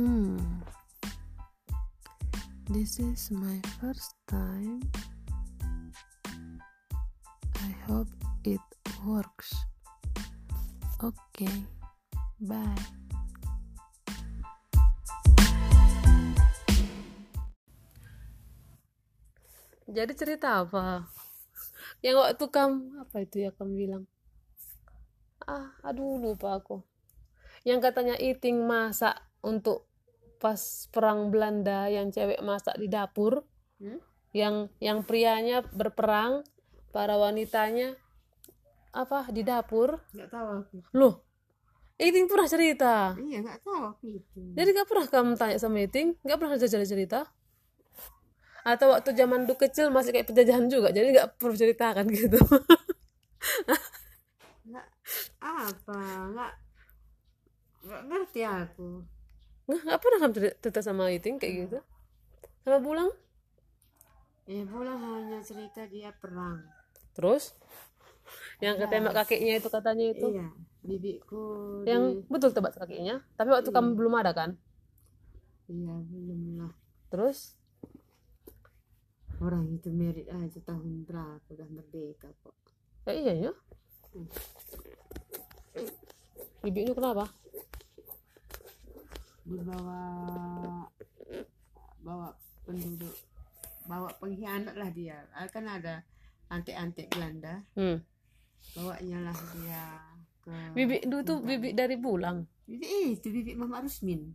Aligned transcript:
Hmm. 0.00 0.64
This 2.72 2.96
is 2.96 3.28
my 3.28 3.60
first 3.76 4.16
time. 4.24 4.80
I 7.60 7.70
hope 7.84 8.08
it 8.40 8.64
works. 9.04 9.52
Okay. 11.04 11.52
Bye. 12.40 12.80
Jadi 19.84 20.16
cerita 20.16 20.64
apa? 20.64 21.12
Yang 22.00 22.16
waktu 22.24 22.44
kamu 22.48 23.04
apa 23.04 23.16
itu 23.20 23.44
ya 23.44 23.52
kamu 23.52 23.72
bilang? 23.76 24.04
Ah, 25.44 25.76
aduh 25.84 26.16
lupa 26.16 26.56
aku. 26.56 26.80
Yang 27.68 27.92
katanya 27.92 28.16
eating 28.16 28.64
masak 28.64 29.20
untuk 29.44 29.89
pas 30.40 30.88
perang 30.88 31.28
Belanda 31.28 31.86
yang 31.92 32.08
cewek 32.08 32.40
masak 32.40 32.80
di 32.80 32.88
dapur. 32.88 33.44
Hmm? 33.76 34.00
Yang 34.32 34.72
yang 34.80 35.04
prianya 35.04 35.60
berperang, 35.62 36.42
para 36.90 37.14
wanitanya 37.20 37.94
apa 38.90 39.30
di 39.30 39.46
dapur. 39.46 40.02
nggak 40.10 40.30
tahu 40.32 40.46
aku 40.64 40.76
Loh, 40.98 41.22
Eating 42.00 42.26
pernah 42.26 42.48
cerita. 42.50 43.14
iya 43.22 43.38
nggak 43.44 43.60
tahu 43.62 43.80
aku 43.94 44.04
itu 44.18 44.40
Jadi 44.56 44.68
gak 44.74 44.88
pernah 44.88 45.06
kamu 45.06 45.32
tanya 45.38 45.56
sama 45.60 45.78
Eating? 45.84 46.18
Gak 46.26 46.38
pernah 46.40 46.56
jajal 46.58 46.82
cerita? 46.82 47.28
Atau 48.66 48.90
waktu 48.90 49.14
zaman 49.14 49.46
dulu 49.46 49.60
kecil 49.62 49.92
masih 49.94 50.10
kayak 50.16 50.26
penjajahan 50.32 50.66
juga, 50.66 50.90
jadi 50.90 51.12
gak 51.14 51.38
perlu 51.38 51.54
ceritakan 51.54 52.06
gitu. 52.10 52.40
nggak 54.70 54.86
apa 55.40 56.00
nggak 56.30 56.52
nggak 57.88 58.02
ngerti 58.06 58.40
aku 58.44 59.02
Nggak, 59.70 59.80
gak 59.86 60.00
pernah 60.02 60.18
kamu 60.26 60.32
cerita 60.62 60.80
sama 60.82 61.04
Eating 61.14 61.36
kayak 61.38 61.54
gitu? 61.62 61.78
Sama 62.66 62.78
Bulang? 62.82 63.10
ya 64.50 64.62
pulang 64.66 64.98
hanya 64.98 65.38
cerita 65.48 65.86
dia 65.86 66.10
perang 66.20 66.60
Terus? 67.14 67.54
Yang 68.60 68.74
ketembak 68.86 69.14
kakinya 69.16 69.54
itu 69.58 69.68
katanya 69.72 70.04
itu. 70.14 70.26
iya 70.30 70.46
bibiku 70.86 71.44
Yang 71.88 72.02
betul 72.32 72.50
tebak 72.56 72.74
kakinya. 72.76 73.16
Tapi 73.38 73.48
waktu 73.54 73.70
kamu 73.72 73.90
belum 73.98 74.14
ada 74.20 74.32
kan? 74.36 74.50
di- 75.68 75.74
iya 75.76 75.94
belum 76.10 76.42
lah 76.58 76.72
Terus? 77.10 77.54
orang 79.40 79.66
itu 79.76 79.88
merit 80.00 80.28
aja 80.28 80.60
tahun 80.68 81.08
berapa 81.08 81.46
udah 81.54 81.68
merdeka 81.72 82.28
kok 82.44 82.54
Ya 83.08 83.12
iya 83.16 83.32
ya. 83.48 83.52
Bibi 86.62 86.80
itu 86.84 86.92
kenapa? 86.92 87.24
Dibawa 89.50 89.98
bawa 92.00 92.28
penduduk 92.62 93.12
bawa 93.84 94.08
pengkhianat 94.16 94.74
lah 94.74 94.88
dia 94.88 95.26
Ah, 95.32 95.46
kan 95.46 95.66
ada 95.66 96.04
antek-antek 96.48 97.10
Belanda 97.10 97.64
Hmm. 97.74 97.98
bawanya 98.72 99.18
lah 99.26 99.36
dia 99.52 99.82
ke 100.40 100.52
Bibi 100.72 101.04
dulu 101.04 101.22
tuh 101.22 101.38
bibi 101.40 101.72
dari 101.72 101.96
Bulang. 101.96 102.46
Bibi 102.64 102.86
itu 103.12 103.28
bibi 103.28 103.52
Mama 103.54 103.82
Rusmin 103.82 104.30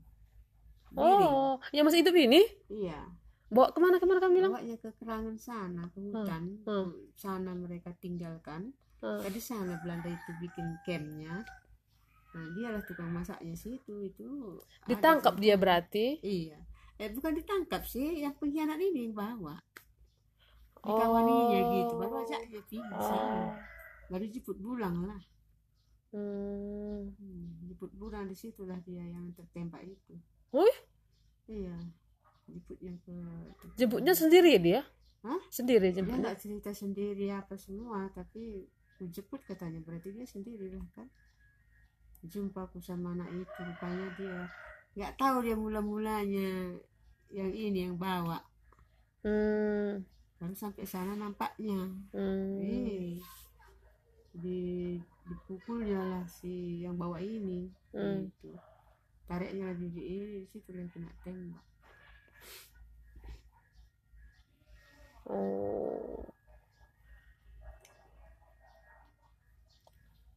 Diri. 0.92 1.02
Oh, 1.02 1.60
yang 1.72 1.84
masih 1.84 2.04
hidup 2.04 2.16
ini? 2.16 2.44
iya 2.70 3.00
Bawa 3.46 3.70
ke 3.70 3.80
mana 3.80 4.00
ke 4.00 4.06
mana 4.06 4.20
kamu 4.20 4.34
bilang? 4.36 4.52
bawanya 4.54 4.76
ke 4.76 4.90
kerangan 4.96 5.36
sana 5.36 5.84
ke 5.90 6.00
hutan 6.02 6.44
hmm. 6.64 6.90
sana 7.16 7.52
mereka 7.52 7.96
tinggalkan 7.98 8.72
Hmm. 9.04 9.22
tadi 9.22 9.38
sana 9.38 9.76
Belanda 9.80 10.08
itu 10.08 10.32
bikin 10.40 10.66
campnya 10.82 11.44
nah 12.36 12.46
dialah 12.52 12.84
tukang 12.84 13.08
masaknya 13.10 13.56
situ 13.56 14.04
itu 14.04 14.60
Ditangkap 14.86 15.40
dia 15.40 15.56
berarti. 15.56 16.20
iya 16.20 16.60
eh 16.96 17.08
bukan 17.10 17.32
ditangkap 17.34 17.84
sih 17.84 18.20
yang 18.20 18.36
pengkhianat 18.36 18.76
ini 18.78 19.08
yang 19.08 19.16
bawa 19.16 19.56
Oh. 20.78 20.94
dikawaninya 20.94 21.60
gitu 21.74 21.94
baru 21.96 22.16
aja 22.22 22.38
dia 22.44 22.62
pergi 22.62 22.78
Oh. 22.94 23.50
baru 24.08 24.26
jemput 24.28 24.58
pulang 24.58 25.02
lah 25.02 25.22
Hmm. 26.12 27.12
hmm, 27.12 27.66
jemput 27.66 27.92
pulang 27.92 28.24
di 28.24 28.36
situlah 28.36 28.78
dia 28.80 29.02
yang 29.02 29.32
tertembak 29.32 29.82
itu 29.82 30.16
Wih, 30.52 30.78
iya 31.50 31.76
jemputnya 32.46 32.94
ke 33.02 33.16
jemputnya 33.74 34.14
sendiri 34.14 34.56
dia? 34.56 34.86
Hah? 35.20 35.42
Sendiri 35.50 35.90
dia 35.90 35.98
jemputnya. 35.98 36.22
nggak 36.22 36.38
cerita 36.38 36.72
sendiri 36.72 37.28
apa 37.30 37.58
semua 37.58 38.08
tapi 38.12 38.64
jemput 39.02 39.42
katanya 39.44 39.82
berarti 39.82 40.14
dia 40.14 40.24
sendiri 40.24 40.72
lah 40.72 40.86
kan 40.94 41.10
jumpa 42.28 42.66
aku 42.66 42.78
sama 42.82 43.14
anak 43.14 43.30
itu 43.32 43.60
rupanya 43.62 44.08
dia 44.18 44.40
nggak 44.96 45.14
tahu 45.20 45.38
dia 45.44 45.56
mula 45.56 45.80
mulanya 45.84 46.76
yang 47.30 47.52
ini 47.52 47.90
yang 47.90 47.98
bawa 47.98 48.40
Hmm. 49.26 50.06
baru 50.38 50.54
sampai 50.54 50.86
sana 50.86 51.18
nampaknya 51.18 51.90
Hmm. 52.14 52.62
eh 52.62 53.18
di 54.36 54.60
dipukulnya 55.26 55.98
lah 55.98 56.24
si 56.30 56.86
yang 56.86 56.94
bawa 56.96 57.18
ini 57.18 57.72
Hmm. 57.96 58.30
gitu 58.30 58.54
tariknya 59.26 59.74
lagi 59.74 59.88
di 59.90 60.02
ini 60.06 60.40
situ 60.46 60.70
yang 60.70 60.86
kena 60.94 61.10
tembak 61.26 61.64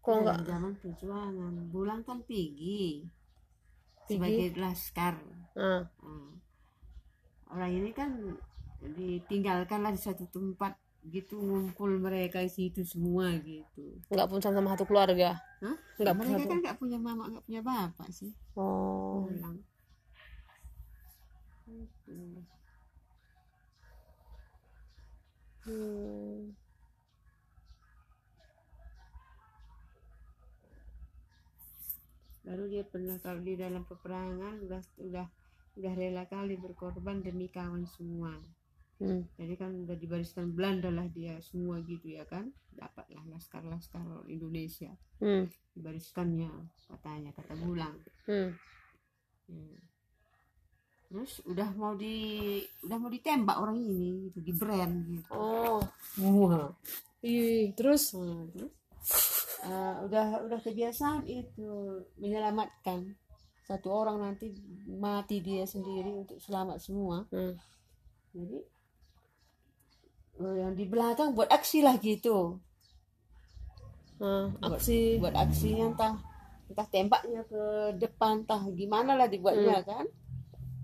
Kok 0.08 0.16
Ya, 0.16 0.20
enggak? 0.24 0.38
zaman 0.48 0.72
perjuangan 0.80 1.54
bulan 1.69 2.00
kan 2.00 2.24
pergi 2.24 3.04
sebagai 4.08 4.56
laskar 4.56 5.20
Ah. 5.52 5.84
Hmm. 6.00 6.41
orang 7.48 7.69
ini 7.74 7.92
kan 7.92 8.08
ditinggalkan 8.80 9.84
lah 9.84 9.92
di 9.92 10.00
satu 10.00 10.24
tempat 10.28 10.80
gitu 11.04 11.36
ngumpul 11.36 12.00
mereka 12.00 12.41
di 12.41 12.48
situ 12.48 12.80
semua 12.82 13.36
gitu 13.36 14.00
Enggak 14.08 14.28
pun 14.28 14.41
sama 14.41 14.72
satu 14.72 14.84
keluarga. 14.84 15.36
Hah? 15.60 15.76
Nggak 16.00 16.14
mereka 16.16 16.32
pernah, 16.41 16.48
kan 16.48 16.58
nggak 16.64 16.76
punya 16.78 16.97
mama 16.97 17.28
nggak 17.28 17.44
punya 17.44 17.60
bapak 17.60 18.08
sih 18.08 18.32
Oh. 18.56 19.28
pulang 19.28 19.60
Gitu. 21.68 22.16
Hmm. 25.60 26.56
Baru 32.48 32.64
dia 32.64 32.81
pernah 32.82 33.20
kalau 33.20 33.44
di 33.44 33.54
dalam 33.54 33.84
peperangan 33.84 34.64
udah 34.64 34.81
udah 35.04 35.26
udah 35.76 35.92
rela 35.94 36.25
kali 36.25 36.56
berkorban 36.56 37.20
demi 37.20 37.47
kawan 37.48 37.84
semua 37.84 38.32
Hmm. 38.98 39.22
jadi 39.38 39.54
kan 39.54 39.86
udah 39.86 39.94
di 39.94 40.10
barisan 40.10 40.50
Belanda 40.50 40.91
lah 40.91 41.06
dia 41.06 41.38
semua 41.38 41.78
gitu 41.86 42.10
ya 42.10 42.26
kan 42.26 42.50
dapatlah 42.75 43.22
laskar-laskar 43.31 44.03
Indonesia 44.26 44.91
Hmm. 45.22 45.47
di 45.70 45.78
bariskannya 45.78 46.50
katanya 46.91 47.31
kata 47.31 47.54
Bulang 47.54 47.94
Hmm. 48.26 48.59
Hmm. 49.47 49.78
terus 51.06 51.38
udah 51.47 51.70
mau 51.78 51.94
di 51.94 52.59
udah 52.82 52.98
mau 52.98 53.06
ditembak 53.06 53.56
orang 53.56 53.78
ini 53.78 54.28
gitu 54.28 54.42
di 54.42 54.50
brand 54.50 54.94
gitu 55.06 55.30
Oh. 55.30 55.78
Wah. 56.19 56.75
Ih, 57.22 57.70
terus 57.78 58.19
Hmm, 58.19 58.50
terus 58.50 58.75
eh, 59.64 59.94
udah 60.06 60.46
udah 60.46 60.60
kebiasaan 60.62 61.26
itu 61.26 62.02
menyelamatkan 62.20 63.16
satu 63.69 63.92
orang 63.92 64.24
nanti 64.24 64.54
mati 64.88 65.44
dia 65.44 65.69
sendiri 65.69 66.14
untuk 66.14 66.41
selamat 66.41 66.78
semua 66.80 67.28
hmm. 67.28 67.54
jadi 68.32 68.58
eh, 70.41 70.56
yang 70.64 70.72
di 70.72 70.84
belakang 70.88 71.36
buat 71.36 71.50
aksi 71.52 71.84
lah 71.84 72.00
gitu 72.00 72.56
buat, 74.18 74.72
aksi 74.78 75.21
buat 75.21 75.36
aksinya 75.36 75.94
entah 75.94 76.15
entah 76.68 76.88
tembaknya 76.88 77.42
ke 77.47 77.62
depan 78.00 78.44
entah 78.44 78.62
gimana 78.72 79.15
lah 79.18 79.28
dibuatnya 79.28 79.83
kan 79.84 80.06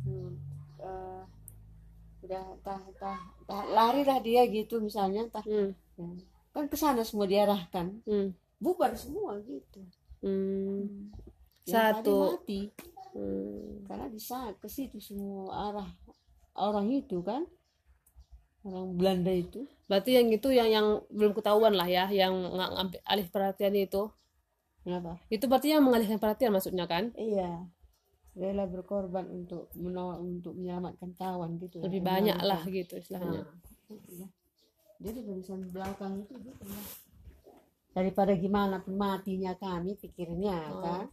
Hmm, 0.04 0.36
eh, 0.84 1.22
udah 2.28 2.44
entah, 2.60 2.76
entah, 2.76 3.20
entah 3.40 3.62
lari 3.72 4.04
lah 4.04 4.20
dia 4.20 4.44
gitu 4.52 4.76
misalnya 4.84 5.24
entah 5.24 5.40
hmm. 5.40 5.72
ya. 5.96 6.08
kan 6.52 6.68
ke 6.68 6.76
sana 6.76 7.00
semua 7.00 7.24
diarahkan 7.24 8.04
Hmm. 8.04 8.36
Bubar 8.64 8.96
semua 8.96 9.36
gitu 9.44 9.84
Hmm. 10.24 11.12
Yang 11.68 12.00
Satu. 12.00 12.16
mati 12.40 12.72
Hmm. 13.12 13.84
karena 13.84 14.08
bisa 14.08 14.56
ke 14.56 14.66
situ 14.66 14.96
semua 14.98 15.52
arah 15.68 15.88
orang 16.56 16.88
itu 16.88 17.20
kan 17.20 17.44
orang 18.64 18.96
Belanda 18.96 19.28
itu 19.30 19.68
Berarti 19.84 20.16
yang 20.16 20.32
itu 20.32 20.48
yang 20.48 20.72
yang 20.72 20.86
belum 21.12 21.36
ketahuan 21.36 21.76
lah 21.76 21.84
ya, 21.84 22.08
yang 22.08 22.32
nggak 22.32 22.70
ngambil 22.72 23.00
alih 23.04 23.28
perhatian 23.28 23.76
itu. 23.76 24.08
kenapa 24.80 25.20
Itu 25.28 25.44
berarti 25.44 25.76
yang 25.76 25.84
mengalihkan 25.84 26.16
perhatian 26.16 26.56
maksudnya 26.56 26.88
kan? 26.88 27.12
iya 27.14 27.68
rela 28.32 28.64
berkorban 28.66 29.28
untuk 29.30 29.68
menolak 29.76 30.18
untuk 30.18 30.56
menyelamatkan 30.56 31.12
kawan 31.14 31.54
gitu 31.60 31.78
Lebih 31.84 32.00
ya, 32.00 32.06
banyak 32.08 32.38
lah 32.40 32.62
gitu 32.64 32.96
istilahnya. 32.96 33.44
Nah, 33.44 33.94
iya. 34.10 34.26
jadi 34.98 35.20
barisan 35.22 35.68
belakang 35.68 36.24
itu 36.24 36.34
gitu 36.40 36.64
lah. 36.64 36.84
Daripada 37.94 38.34
gimana 38.34 38.82
pun 38.82 38.98
matinya 38.98 39.54
kami 39.54 39.94
pikirnya 39.94 40.58
Oh. 40.74 40.82
kan? 40.82 41.06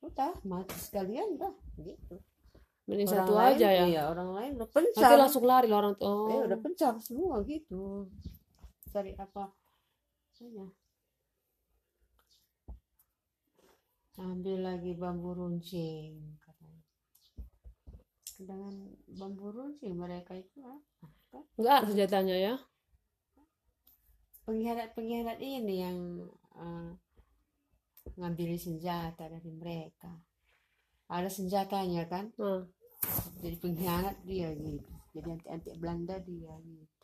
Udah 0.00 0.32
mati 0.42 0.74
sekalian 0.80 1.36
dah 1.36 1.52
gitu. 1.76 2.16
Mending 2.86 3.10
Orang 3.10 3.26
satu 3.26 3.32
lain, 3.34 3.54
aja 3.58 3.68
ya. 3.68 3.84
iya 3.90 4.02
orang 4.06 4.30
lain 4.30 4.50
udah 4.56 4.68
nanti 4.70 4.94
pencar 4.94 5.18
langsung 5.18 5.42
lari 5.42 5.68
orang 5.74 5.92
tuh 5.98 6.06
oh. 6.06 6.30
Eh, 6.30 6.40
udah 6.46 6.58
pencar 6.62 6.94
semua 7.02 7.42
gitu. 7.44 8.06
Cari 8.94 9.12
apa 9.18 9.50
saja 10.32 10.64
ambil 14.16 14.64
lagi 14.64 14.96
bambu 14.96 15.36
runcing 15.36 16.16
katanya. 16.40 16.82
Dengan 18.40 18.72
bambu 19.12 19.52
runcing 19.52 19.92
mereka 19.92 20.32
itu 20.32 20.64
apa? 20.64 21.10
Nggak 21.60 21.74
ada 21.74 21.86
senjatanya 21.90 22.36
ya 22.38 22.54
pengkhianat-pengkhianat 24.46 25.38
ini 25.42 25.74
yang 25.82 25.98
eh, 26.54 26.90
ngambil 28.14 28.54
senjata 28.54 29.26
dari 29.26 29.50
mereka. 29.50 30.14
Ada 31.10 31.26
senjatanya 31.26 32.06
kan? 32.06 32.30
Nah. 32.38 32.62
jadi 33.42 33.56
pengkhianat 33.60 34.16
dia 34.24 34.54
gitu. 34.54 34.90
Jadi 35.12 35.28
anti-anti 35.34 35.70
Belanda 35.76 36.16
dia 36.22 36.54
gitu. 36.62 36.96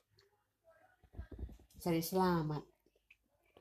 Cari 1.83 2.03
selamat. 2.03 2.63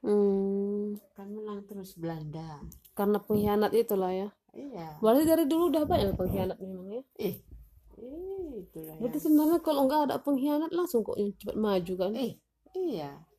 Hmm, 0.02 0.98
kan 1.18 1.30
menang 1.30 1.66
terus 1.66 1.98
Belanda. 1.98 2.62
Karena 2.94 3.18
pengkhianat 3.22 3.74
itulah 3.74 4.14
ya. 4.14 4.30
Iya. 4.54 4.98
Berarti 5.02 5.24
dari 5.26 5.46
dulu 5.50 5.74
udah 5.74 5.84
banyak 5.90 6.14
pengkhianat 6.18 6.58
memang 6.62 6.88
ya? 6.90 7.04
Eh 7.18 7.36
eh, 8.02 8.50
itulah 8.66 8.98
berarti 8.98 9.20
ya 9.22 9.24
sebenarnya 9.24 9.60
kalau 9.62 9.86
nggak 9.86 10.02
ada 10.10 10.18
pengkhianat 10.20 10.72
langsung 10.74 11.06
kok 11.06 11.18
cepat 11.18 11.56
maju 11.56 11.94
kan? 11.98 12.12
Eh 12.18 12.36
iya 12.76 13.31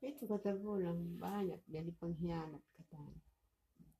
itu 0.00 0.24
kata 0.24 0.56
bulan 0.56 0.96
banyak 1.20 1.60
jadi 1.68 1.92
pengkhianat 2.00 2.64
katanya. 2.80 3.20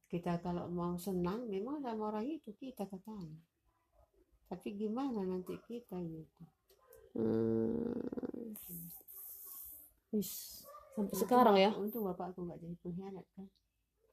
Kita 0.09 0.41
kalau 0.41 0.67
mau 0.73 0.97
senang 0.97 1.45
memang 1.47 1.85
sama 1.85 2.09
orang 2.09 2.27
itu 2.27 2.51
kita 2.57 2.89
katanya. 2.89 3.37
Tapi 4.49 4.75
gimana 4.75 5.23
nanti 5.23 5.55
kita 5.69 6.01
gitu? 6.01 6.43
Hmm. 7.15 8.57
Wis, 10.11 10.65
sampai 10.97 11.15
sekarang 11.15 11.57
ya? 11.61 11.71
Untung 11.77 12.09
bapakku 12.09 12.49
nggak 12.49 12.59
jadi 12.59 12.77
pengkhianat 12.81 13.27
kan. 13.37 13.47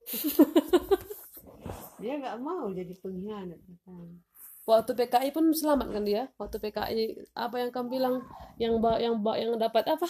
dia 2.04 2.13
nggak 2.22 2.38
mau 2.44 2.69
jadi 2.69 2.94
pengkhianat 3.00 3.60
katanya. 3.63 4.19
waktu 4.68 4.92
PKI 4.92 5.31
pun 5.31 5.56
selamat 5.56 5.88
kan 5.95 6.04
dia. 6.04 6.28
Waktu 6.36 6.57
PKI 6.60 7.04
apa 7.31 7.56
yang 7.63 7.72
kamu 7.72 7.88
bilang 7.88 8.16
yang 8.60 8.75
yang 9.00 9.16
ba- 9.24 9.39
yang 9.39 9.56
dapat 9.56 9.88
apa 9.88 10.06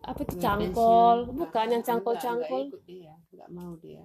apa 0.00 0.20
itu 0.24 0.34
Nggak 0.36 0.44
cangkol 0.44 1.16
pensiun, 1.26 1.38
bukan 1.38 1.66
yang 1.68 1.84
cangkol 1.84 2.14
cangkol 2.16 2.60
nggak 2.64 2.72
ikut 2.72 2.84
dia. 2.88 3.14
Nggak 3.32 3.50
mau 3.52 3.72
dia. 3.76 4.04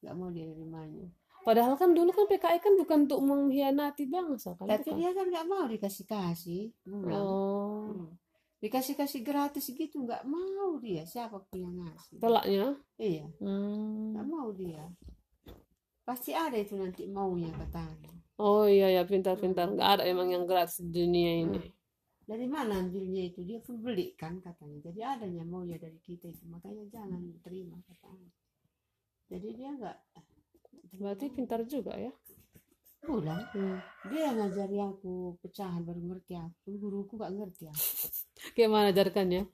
Nggak 0.00 0.14
mau 0.14 0.28
dia 0.30 0.44
nerimanya. 0.46 1.06
Padahal 1.44 1.74
kan 1.76 1.90
dulu 1.92 2.10
kan 2.14 2.24
PKI 2.24 2.58
kan 2.62 2.72
bukan 2.80 2.98
untuk 3.04 3.20
mengkhianati 3.20 4.04
bangsa. 4.08 4.56
Kan 4.56 4.64
tapi 4.64 4.88
bukan? 4.88 4.98
dia 5.02 5.10
kan 5.12 5.26
nggak 5.28 5.46
mau 5.46 5.64
dikasih 5.68 6.04
kasih 6.08 6.64
oh. 6.88 7.92
Hmm. 7.92 8.08
dikasih 8.64 8.96
kasih 8.96 9.20
gratis 9.20 9.68
gitu 9.68 9.96
nggak 10.06 10.24
mau 10.24 10.80
dia. 10.80 11.04
Siapa 11.04 11.36
pun 11.36 11.58
yang 11.60 11.76
ngasih? 11.76 12.16
Tolaknya 12.16 12.80
iya. 12.96 13.28
Hmm. 13.42 14.16
nggak 14.16 14.26
mau 14.30 14.48
dia. 14.56 14.88
Pasti 16.04 16.32
ada 16.32 16.56
itu 16.56 16.76
nanti 16.76 17.04
maunya 17.08 17.48
katanya 17.52 18.14
oh 18.38 18.66
iya 18.66 18.90
ya 18.90 19.02
pintar-pintar. 19.06 19.70
Nggak 19.70 19.90
ada 20.00 20.02
emang 20.08 20.32
yang 20.32 20.44
gratis 20.48 20.80
di 20.80 20.90
dunia 20.90 21.44
ini 21.44 21.60
dari 22.24 22.46
mana 22.48 22.80
ambilnya 22.80 23.28
itu? 23.28 23.44
Dia 23.44 23.60
pun 23.60 23.80
beli 23.80 24.16
kan 24.16 24.40
katanya. 24.40 24.90
Jadi 24.90 25.00
adanya 25.04 25.44
maunya 25.44 25.76
dari 25.76 26.00
kita 26.00 26.32
itu. 26.32 26.44
Makanya 26.48 26.84
jangan 26.88 27.20
terima 27.44 27.76
katanya. 27.84 28.30
Jadi 29.28 29.48
dia 29.56 29.68
nggak 29.72 29.98
berarti 31.00 31.24
pintar 31.32 31.60
juga 31.68 31.96
ya? 31.96 32.12
Pulang 33.04 33.36
hmm. 33.52 34.08
dia 34.08 34.32
yang 34.32 34.40
ngajari 34.40 34.80
aku 34.80 35.36
pecahan 35.44 35.84
baru 35.84 36.00
ngerti 36.00 36.34
aku. 36.40 36.68
Guruku 36.80 37.20
nggak 37.20 37.32
ngerti 37.36 37.64
aku. 37.68 37.86
Kayak 38.56 38.70
mana 38.72 38.88
ajarkannya 38.92 39.44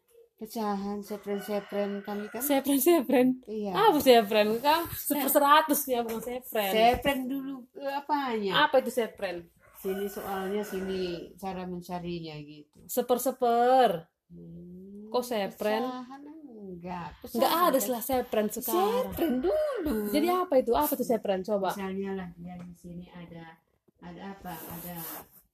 pecahan 0.41 1.05
sepren 1.05 1.37
sepren 1.45 2.01
kami 2.01 2.25
kan 2.33 2.41
sepren 2.41 2.81
sepren 2.81 3.45
iya. 3.45 3.77
Apa 3.77 4.01
sepren? 4.01 4.57
Kamu 4.57 4.89
super 4.97 5.29
seratus 5.29 5.81
ya 5.85 6.01
bukan 6.01 6.25
sepren. 6.25 6.73
Sepren 6.73 7.29
dulu 7.29 7.69
eh, 7.77 7.93
apanya? 7.93 8.65
Apa 8.65 8.81
itu 8.81 8.89
sepren 8.89 9.45
sini 9.81 10.05
soalnya 10.05 10.61
sini 10.61 11.33
cara 11.41 11.65
mencarinya 11.65 12.37
gitu. 12.45 12.79
Seper 12.85 13.17
seper 13.17 13.91
Hmm, 14.31 15.11
Kok 15.11 15.25
sepren? 15.27 15.83
enggak 15.83 17.19
nggak 17.27 17.51
pecahan 17.51 17.67
ada 17.67 17.79
istilah 17.83 17.99
sepren 18.05 18.47
sekarang. 18.47 19.11
Sepren 19.11 19.33
dulu. 19.43 19.95
Jadi 20.15 20.27
apa 20.31 20.55
itu? 20.63 20.71
Apa 20.71 20.93
itu 20.95 21.03
sepren? 21.03 21.43
Coba. 21.43 21.75
Misalnya 21.75 22.11
lah 22.15 22.29
dia 22.39 22.55
di 22.63 22.75
sini 22.79 23.11
ada 23.11 23.59
ada 23.99 24.39
apa? 24.39 24.55
Ada 24.55 24.97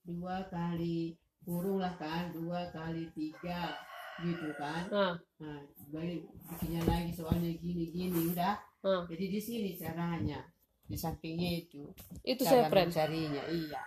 dua 0.05 0.45
kali 0.53 1.17
kurung 1.41 1.81
lah 1.81 1.97
kan 1.97 2.29
dua 2.37 2.69
kali 2.69 3.09
tiga 3.17 3.73
gitu 4.21 4.53
kan? 4.61 4.85
Nah, 4.93 5.15
nah 5.41 5.61
balik 5.89 6.29
bikinnya 6.53 6.85
lagi 6.85 7.17
soalnya 7.17 7.49
gini 7.57 7.89
gini 7.89 8.37
udah. 8.37 8.61
Nah. 8.85 9.03
jadi 9.09 9.25
di 9.33 9.41
sini 9.41 9.71
caranya 9.75 10.39
di 10.87 10.95
sampingnya 10.95 11.67
itu 11.67 11.83
itu 12.23 12.43
cara 12.47 12.71
mencarinya 12.71 13.43
iya 13.51 13.83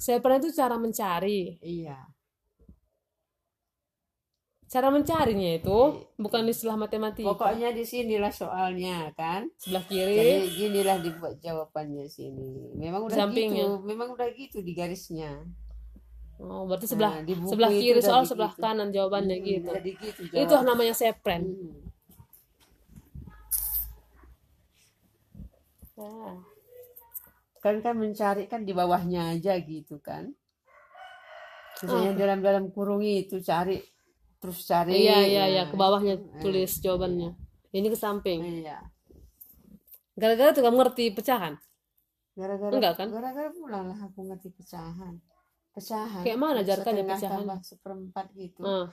sepren 0.00 0.40
itu 0.40 0.50
cara 0.50 0.74
mencari 0.74 1.60
iya 1.60 2.00
cara 4.64 4.86
mencarinya 4.88 5.50
itu 5.52 5.78
bukan 6.16 6.46
istilah 6.46 6.78
matematika 6.78 7.26
pokoknya 7.26 7.68
di 7.70 7.82
sinilah 7.82 8.30
soalnya 8.30 9.10
kan 9.12 9.50
sebelah 9.56 9.82
jadi 9.84 10.14
kiri 10.14 10.34
ginilah 10.48 10.98
dibuat 11.00 11.34
jawabannya 11.38 12.06
sini 12.06 12.70
memang 12.74 13.04
udah 13.04 13.16
Sampingnya. 13.18 13.66
gitu 13.66 13.82
memang 13.82 14.08
udah 14.10 14.28
gitu 14.30 14.58
di 14.60 14.72
garisnya 14.72 15.42
oh 16.38 16.64
berarti 16.64 16.86
sebelah 16.86 17.18
Nah, 17.20 17.44
sebelah 17.44 17.68
itu 17.68 17.82
kiri 17.82 18.00
soal 18.00 18.22
begitu. 18.22 18.30
sebelah 18.32 18.52
kanan 18.56 18.88
jawabannya 18.88 19.36
Hmm, 19.36 19.44
gitu 19.44 19.68
jadi 19.74 19.90
gitu 19.92 20.20
itu 20.24 20.48
jawab. 20.48 20.64
namanya 20.64 20.94
sepren 20.94 21.42
Hmm. 21.42 21.76
Ah. 25.98 26.38
Kan 27.60 27.84
kan 27.84 27.94
mencari 27.94 28.48
kan 28.48 28.64
di 28.64 28.72
bawahnya 28.72 29.36
aja 29.36 29.60
gitu 29.60 30.00
kan. 30.00 30.32
Misalnya 31.80 32.12
dalam 32.16 32.38
dalam 32.40 32.64
kurung 32.72 33.04
itu 33.04 33.40
cari 33.40 33.80
terus 34.40 34.64
cari 34.64 35.04
iya 35.04 35.20
iya 35.24 35.44
iya 35.48 35.62
ke 35.68 35.76
bawahnya 35.76 36.16
eh, 36.16 36.40
tulis 36.40 36.80
jawabannya. 36.80 37.36
Ini 37.70 37.86
ke 37.92 37.98
samping. 38.00 38.40
Iya. 38.64 38.80
Gara-gara 40.16 40.50
tuh 40.56 40.64
kamu 40.64 40.76
ngerti 40.80 41.04
pecahan? 41.12 41.54
Gara-gara 42.34 42.72
Enggak 42.72 42.94
kan? 42.96 43.08
gara-gara 43.12 43.50
pulang 43.52 43.84
lah 43.92 44.00
aku 44.08 44.20
ngerti 44.24 44.48
pecahan. 44.56 45.14
Pecahan. 45.76 46.22
Kayak 46.24 46.38
mana 46.40 46.60
setengah 46.64 47.04
pecahan? 47.14 47.30
tambah 47.44 47.58
seperempat 47.62 48.26
gitu. 48.34 48.60
Ah, 48.64 48.88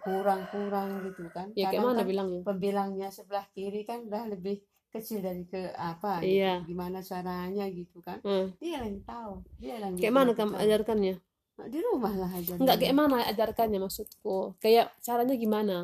kurang 0.00 0.46
kurang 0.48 0.88
gitu 1.10 1.28
kan. 1.34 1.50
Ya 1.58 1.68
kayak 1.74 1.82
mana 1.82 2.00
kan 2.02 2.08
bilangnya? 2.08 2.40
pembilangnya 2.46 3.08
sebelah 3.10 3.46
kiri 3.52 3.82
kan 3.84 4.06
udah 4.06 4.30
lebih 4.30 4.62
kecil 4.98 5.20
dari 5.20 5.44
ke 5.44 5.72
apa 5.76 6.24
gitu. 6.24 6.40
Iya. 6.40 6.54
gimana 6.64 6.98
caranya 7.04 7.64
gitu 7.68 7.98
kan. 8.00 8.18
Ah, 8.24 8.48
dia 8.58 8.82
yang 8.82 9.00
tahu 9.04 9.44
dia 9.60 9.76
yang 9.80 9.94
kayak 9.96 10.14
mana 10.14 10.32
kamu 10.32 10.54
ajarkannya? 10.56 11.14
Di 11.56 11.78
rumah 11.80 12.12
lah 12.12 12.30
aja 12.32 12.52
enggak 12.60 12.76
kayak 12.80 12.96
mana 12.96 13.24
ajarkannya 13.32 13.78
maksudku? 13.80 14.56
Kayak 14.60 14.92
caranya 15.00 15.34
gimana? 15.36 15.76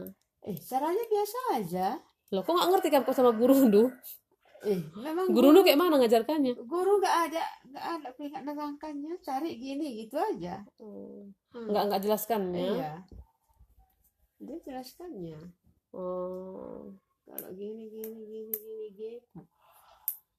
Eh 0.44 0.56
caranya 0.58 1.04
biasa 1.08 1.38
aja. 1.56 1.86
Loh 2.32 2.42
kok 2.44 2.52
nggak 2.56 2.68
ngerti 2.72 2.88
kan 2.92 3.02
kok 3.04 3.16
sama 3.16 3.32
guru 3.32 3.56
lu? 3.68 3.84
Eh 4.62 4.78
memang 4.96 5.32
guru 5.32 5.48
lu 5.52 5.60
kayak 5.64 5.80
mana 5.80 6.00
ngajarkannya? 6.00 6.54
Guru 6.64 6.92
nggak 7.00 7.16
ada 7.28 7.44
nggak 7.72 7.86
ada 7.98 8.08
peringkat 8.16 8.42
nerangkannya. 8.44 9.12
Cari 9.20 9.50
gini 9.56 10.04
gitu 10.04 10.16
aja. 10.20 10.60
Hmm. 10.80 11.32
nggak 11.52 11.82
nggak 11.88 12.00
jelaskannya? 12.04 12.64
Iya. 12.76 12.92
Dia 14.42 14.58
jelaskannya. 14.64 15.40
Oh 15.92 16.92
kalau 17.22 17.50
gini 17.54 17.88
gini 17.88 18.20
gini 18.26 18.52
gini 18.52 18.86
gitu. 18.98 19.40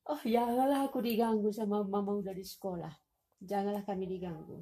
Oh 0.04 0.22
janganlah 0.28 0.88
aku 0.92 1.00
diganggu 1.00 1.48
sama 1.56 1.84
mama 1.88 2.20
udah 2.20 2.36
di 2.36 2.44
sekolah. 2.44 2.92
Janganlah 3.40 3.88
kami 3.88 4.08
diganggu. 4.08 4.60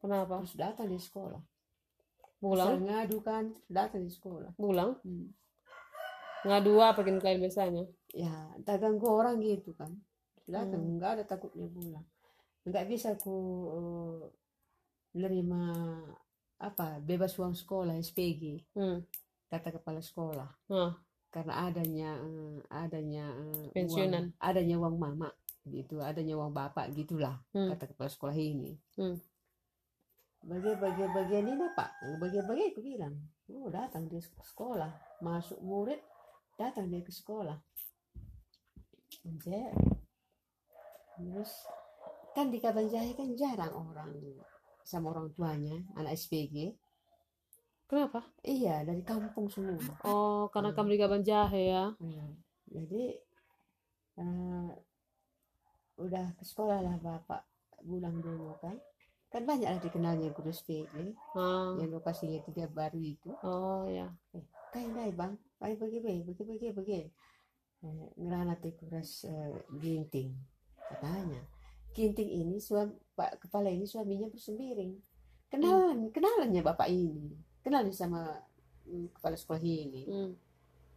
Kenapa? 0.00 0.40
Terus 0.40 0.56
datang 0.56 0.88
di 0.88 0.96
sekolah. 0.96 1.40
Asal 1.40 2.40
pulang 2.40 2.88
ngadu 2.88 3.18
kan? 3.20 3.44
Datang 3.68 4.00
di 4.00 4.12
sekolah. 4.12 4.56
Pulang? 4.56 4.96
Hmm. 5.04 5.28
ngadu 6.40 6.80
apa 6.80 7.04
bikin 7.04 7.20
kalian 7.20 7.44
biasanya? 7.44 7.84
Ya 8.16 8.32
tak 8.64 8.80
ganggu 8.80 9.04
orang 9.12 9.44
gitu 9.44 9.76
kan. 9.76 9.92
Datang 10.48 10.80
Hmm. 10.80 10.96
nggak 10.96 11.10
ada 11.20 11.24
takutnya 11.28 11.68
pulang. 11.68 12.06
Nggak 12.64 12.84
bisa 12.88 13.12
aku 13.12 13.36
nerima 15.12 15.68
apa 16.60 17.00
bebas 17.00 17.36
uang 17.40 17.56
sekolah 17.56 17.96
SPG 18.00 18.72
hmm. 18.76 18.98
kata 19.52 19.68
kepala 19.76 20.00
sekolah. 20.00 20.48
Nah, 20.72 20.92
karena 21.30 21.66
adanya 21.66 22.10
eh, 22.18 22.56
adanya 22.68 23.24
eh, 23.32 23.70
Pensiunan. 23.72 24.34
uang, 24.34 24.42
adanya 24.42 24.76
uang 24.78 24.96
mama 24.98 25.30
gitu 25.64 26.02
adanya 26.02 26.34
uang 26.34 26.50
bapak 26.50 26.90
gitulah 26.92 27.38
Hmm. 27.54 27.70
kata 27.70 27.86
kepala 27.86 28.10
sekolah 28.10 28.34
ini 28.34 28.74
Hmm. 28.98 29.16
bagian-bagian 30.40 31.10
bagian 31.12 31.46
ini 31.46 31.66
pak 31.76 31.90
bagian-bagian 32.18 32.72
aku 32.72 32.80
bilang 32.80 33.14
oh 33.52 33.68
datang 33.68 34.08
dia 34.08 34.18
ke 34.18 34.42
sekolah 34.42 34.88
masuk 35.20 35.60
murid 35.60 36.00
datang 36.56 36.88
dia 36.88 37.00
ke 37.00 37.12
sekolah 37.12 37.60
Anjir. 39.20 39.68
terus 41.14 41.52
kan 42.32 42.48
di 42.48 42.56
Kabanjahe 42.56 43.12
kan 43.12 43.28
jarang 43.36 43.74
orang 43.74 44.16
sama 44.80 45.12
orang 45.12 45.28
tuanya 45.30 45.76
anak 45.92 46.16
SPG 46.16 46.72
Kenapa? 47.90 48.22
iya 48.46 48.86
dari 48.86 49.02
kampung 49.02 49.50
semua. 49.50 49.74
Oh, 50.06 50.46
karena 50.48 50.70
Hmm. 50.70 50.76
kamu 50.78 50.88
di 50.94 50.98
Kaban 51.02 51.22
Jahe 51.26 51.62
ya. 51.68 51.90
Hmm, 51.98 52.38
jadi 52.70 53.18
eh, 54.14 54.70
udah 55.98 56.26
ke 56.38 56.44
sekolah 56.46 56.78
lah 56.80 56.96
bapak 57.02 57.42
pulang 57.82 58.22
dulu 58.22 58.54
kan. 58.62 58.78
Kan 59.26 59.42
banyak 59.42 59.66
lah 59.66 59.78
dikenalnya 59.78 60.30
guru 60.30 60.50
SPG 60.50 61.14
Ah, 61.34 61.74
yang 61.78 61.90
lokasinya 61.90 62.38
tiga 62.42 62.66
baru 62.66 62.98
itu. 62.98 63.30
Oh 63.42 63.86
ya. 63.86 64.06
eh, 64.34 64.42
kain 64.70 64.94
dai 64.94 65.10
bang. 65.10 65.34
Kain 65.58 65.74
bagi 65.74 65.98
bagi 65.98 66.22
bagi 66.24 66.42
bagi 66.46 66.66
bagi 66.70 66.92
eh, 67.82 68.06
ngerana 68.16 68.54
teh 68.54 68.70
kuras 68.74 69.26
eh, 69.26 69.50
ginting. 69.78 70.30
Katanya 70.78 71.42
ginting 71.90 72.30
ini 72.30 72.62
suami 72.62 72.94
pak 73.12 73.42
kepala 73.42 73.66
ini 73.66 73.82
suaminya 73.82 74.30
bersembiring 74.30 74.94
kenalan 75.50 76.06
kenalannya 76.14 76.62
bapak 76.62 76.86
ini 76.86 77.34
kenalan 77.60 77.92
sama 77.92 78.40
mm, 78.88 79.16
kepala 79.16 79.36
sekolah 79.36 79.62
ini. 79.62 80.02
Hmm. 80.06 80.32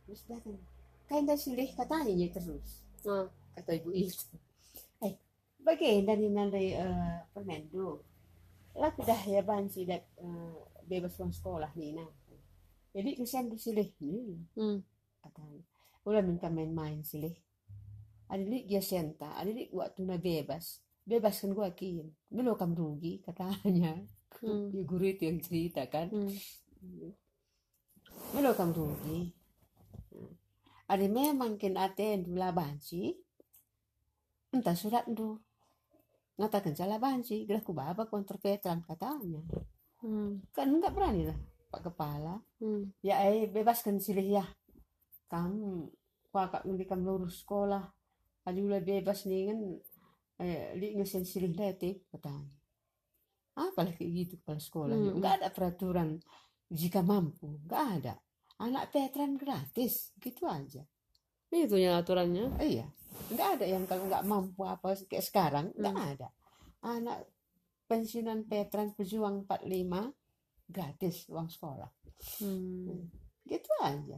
terus 0.04 0.28
datang. 0.28 0.60
Kain 1.08 1.24
dai 1.24 1.40
silih 1.40 1.70
katanya 1.76 2.28
terus. 2.32 2.84
Ah, 3.08 3.28
kata 3.56 3.72
ibu 3.80 3.92
itu. 3.96 4.36
Eh 5.04 5.16
bagaimana 5.64 6.08
dari 6.12 6.28
nandai 6.28 6.68
eh, 6.76 7.18
permendo. 7.32 8.04
Lah 8.76 8.92
dah 8.92 9.22
ya 9.30 9.46
bansi 9.46 9.88
dak 9.88 10.04
eh, 10.20 10.58
bebas 10.88 11.16
uang 11.20 11.32
sekolah 11.32 11.72
nih 11.76 11.96
nah. 11.96 12.10
Jadi 12.94 13.10
kesian 13.18 13.50
di 13.50 13.58
silih 13.58 13.90
nih 13.98 14.38
hmm. 14.54 14.78
katanya 15.26 15.62
udah 16.04 16.20
minta 16.20 16.52
main-main 16.52 17.00
silih 17.02 17.32
ada 18.28 18.44
di 18.44 18.68
dia 18.68 18.84
senta 18.84 19.34
ada 19.40 19.50
di 19.50 19.72
waktu 19.72 20.04
na 20.04 20.18
bebas 20.18 20.84
bebas. 21.04 21.42
Kan 21.42 21.54
gua 21.58 21.74
kin 21.74 22.12
belum 22.30 22.58
kamu 22.58 22.74
rugi 22.76 23.14
katanya 23.22 23.98
Hmm. 24.44 24.76
ya 24.76 24.84
guru 24.84 25.08
itu 25.08 25.24
yang 25.24 25.40
cerita 25.40 25.88
kan. 25.88 26.12
Hmm. 26.12 26.36
belum 28.36 28.54
kamu 28.60 28.74
rugi. 28.76 29.20
Ada 30.92 31.08
memang 31.08 31.56
kin 31.56 31.80
aten 31.80 32.28
dula 32.28 32.52
banci. 32.52 33.16
Entah 34.52 34.76
surat 34.76 35.08
du 35.08 35.40
ngatakan 36.36 36.76
salah 36.76 37.00
banci. 37.00 37.48
Gerak 37.48 37.64
ku 37.64 37.72
baba 37.72 38.04
kontra 38.04 38.36
petran 38.36 38.84
katanya. 38.84 39.40
Hmm. 40.04 40.44
kan 40.52 40.68
enggak 40.68 40.92
berani 40.92 41.32
lah 41.32 41.40
pak 41.72 41.90
kepala. 41.90 42.44
Hmm. 42.60 42.92
ya 43.00 43.24
eh 43.24 43.48
bebaskan 43.48 44.04
silih 44.04 44.44
ya. 44.44 44.46
Kamu 45.32 45.88
nanti 46.68 46.84
kamu 46.84 47.16
lurus 47.16 47.48
sekolah. 47.48 47.88
Adulah 48.44 48.84
bebas 48.84 49.24
nih 49.24 49.56
kan 49.56 49.60
eh 50.44 50.76
li 50.76 51.00
ngesen 51.00 51.24
silih 51.24 51.56
letik 51.56 52.04
katanya 52.12 52.63
apalah 53.54 53.94
kayak 53.94 54.12
gitu 54.26 54.34
kepala 54.42 54.60
sekolah 54.60 54.96
Hmm. 54.98 55.14
enggak 55.22 55.34
ada 55.42 55.50
peraturan. 55.54 56.10
Jika 56.74 57.06
mampu 57.06 57.62
enggak 57.66 57.86
ada. 58.02 58.14
Anak 58.62 58.90
petran 58.94 59.38
gratis 59.38 60.14
gitu 60.18 60.50
aja. 60.50 60.82
Itu 61.54 61.78
ya 61.78 62.02
aturannya. 62.02 62.58
Iya. 62.58 62.86
Enggak 63.30 63.50
ada 63.62 63.66
yang 63.70 63.84
kalau 63.86 64.10
enggak 64.10 64.26
mampu 64.26 64.62
apa 64.66 64.98
kayak 65.06 65.26
sekarang 65.26 65.66
enggak 65.78 66.18
ada. 66.18 66.28
Anak 66.82 67.30
pensiunan 67.86 68.48
petran 68.50 68.96
pejuang 68.98 69.46
45 69.46 70.10
gratis 70.66 71.30
uang 71.30 71.50
sekolah. 71.50 71.90
Hmm. 72.40 73.12
gitu 73.44 73.72
aja. 73.84 74.18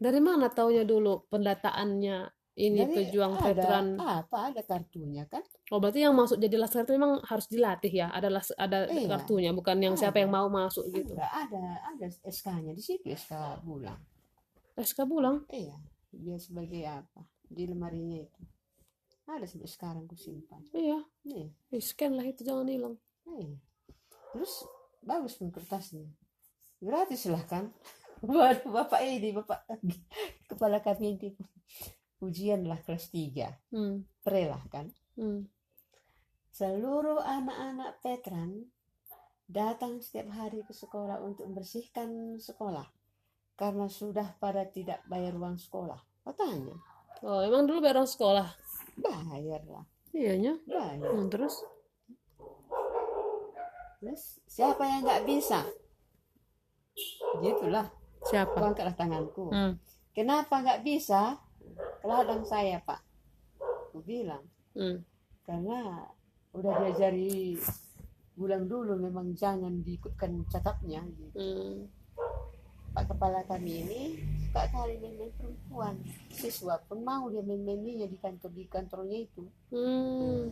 Dari 0.00 0.20
mana 0.20 0.48
taunya 0.52 0.84
dulu 0.84 1.24
pendataannya 1.28 2.39
ini 2.52 2.82
Jadi 2.82 2.94
pejuang 2.96 3.32
ada, 3.32 3.44
veteran? 3.46 3.86
apa 3.96 4.36
ada 4.48 4.60
kartunya 4.60 5.24
kan 5.24 5.40
Oh, 5.68 5.78
berarti 5.78 6.02
yang 6.02 6.12
masuk 6.12 6.36
jadi 6.36 6.56
laskar 6.56 6.82
itu 6.82 6.92
memang 6.92 7.22
harus 7.22 7.46
dilatih 7.46 7.92
ya? 7.94 8.10
Ada 8.10 8.26
las, 8.28 8.50
ada 8.52 8.84
Iya. 8.84 9.06
kartunya, 9.08 9.50
bukan 9.50 9.78
yang 9.78 9.94
siapa 9.94 10.18
Ada. 10.18 10.22
yang 10.22 10.32
mau 10.32 10.48
masuk 10.48 10.82
gitu. 10.88 11.14
enggak 11.14 11.30
ada 11.30 11.62
ada 11.86 12.06
SK-nya 12.24 12.72
di 12.72 12.82
situ 12.82 13.06
SK 13.06 13.32
bulan 13.60 13.94
SK 14.74 14.98
pulang. 15.04 15.46
iya 15.48 15.78
dia 16.10 16.36
sebagai 16.36 16.82
apa 16.84 17.22
di 17.44 17.64
lemarinya 17.64 18.18
itu 18.18 18.42
ada 19.24 19.46
sampai 19.46 19.66
sekarang 19.66 20.04
ku 20.04 20.14
simpan 20.14 20.58
Iya, 20.72 21.06
iya 21.22 21.46
eh, 21.68 21.78
scan 21.80 22.12
lah 22.12 22.24
itu 22.24 22.42
jangan 22.42 22.66
hilang. 22.66 22.98
iya 23.30 23.54
terus 24.28 24.66
bagus 25.00 25.34
pun 25.34 25.48
kertasnya 25.48 26.10
gratis 26.78 27.24
lah 27.26 27.42
kan 27.44 27.70
Waduh, 28.20 28.68
bapak 28.68 29.00
ini 29.00 29.30
bapak 29.32 29.64
kepala 30.44 30.78
kami 30.78 31.14
ini 31.14 31.30
ujian 32.20 32.62
lah 32.62 32.78
kelas 32.78 33.08
3 33.08 33.48
Hmm. 33.70 34.04
prelah 34.20 34.62
kan 34.68 34.92
Hmm. 35.14 35.48
Seluruh 36.50 37.18
anak-anak 37.18 38.00
veteran 38.00 38.66
datang 39.46 39.98
setiap 39.98 40.30
hari 40.30 40.60
ke 40.60 40.72
sekolah 40.72 41.18
untuk 41.18 41.46
membersihkan 41.46 42.10
sekolah 42.36 42.86
karena 43.54 43.86
sudah 43.86 44.34
pada 44.36 44.64
tidak 44.64 45.04
bayar 45.04 45.34
uang 45.34 45.56
sekolah. 45.56 45.98
Katanya, 46.22 46.74
Oh, 47.20 47.38
emang 47.38 47.64
dulu 47.64 47.80
bayar 47.80 47.98
orang 47.98 48.08
sekolah. 48.08 48.48
bayar 48.96 49.60
lah, 49.64 49.84
Iyanya. 50.10 50.56
bayar. 50.64 51.04
Hmm, 51.06 51.28
terus? 51.28 51.60
Terus 54.00 54.22
siapa 54.46 54.80
yang 54.82 55.04
nggak 55.04 55.24
bisa? 55.24 55.60
Gitulah, 57.36 57.86
Siapa? 58.24 58.56
angkatlah 58.56 58.96
tanganku. 58.96 59.52
Hmm. 59.52 59.76
Kenapa 60.10 60.60
nggak 60.60 60.80
bisa? 60.80 61.36
Keladang 62.00 62.42
saya 62.42 62.80
pak. 62.80 63.00
Aku 63.90 64.00
bilang, 64.00 64.44
Hmm. 64.70 65.02
karena 65.42 66.06
udah 66.54 66.72
diajari 66.80 67.58
bulan 68.32 68.64
dulu 68.64 68.94
memang 68.96 69.34
jangan 69.34 69.82
diikutkan 69.82 70.46
cakapnya 70.46 71.02
gitu. 71.10 71.36
Hmm. 71.36 71.90
Pak 72.90 73.06
kepala 73.06 73.42
kami 73.44 73.84
ini 73.84 74.00
suka 74.46 74.66
kali 74.66 74.98
main-main 74.98 75.30
perempuan 75.34 75.94
siswa 76.28 76.74
pun 76.86 77.02
mau 77.02 77.30
dia 77.30 77.38
main-maininya 77.40 78.06
di 78.06 78.18
kantor 78.18 78.50
di 78.50 78.64
kantornya 78.66 79.18
itu 79.20 79.46
Hmm. 79.70 80.50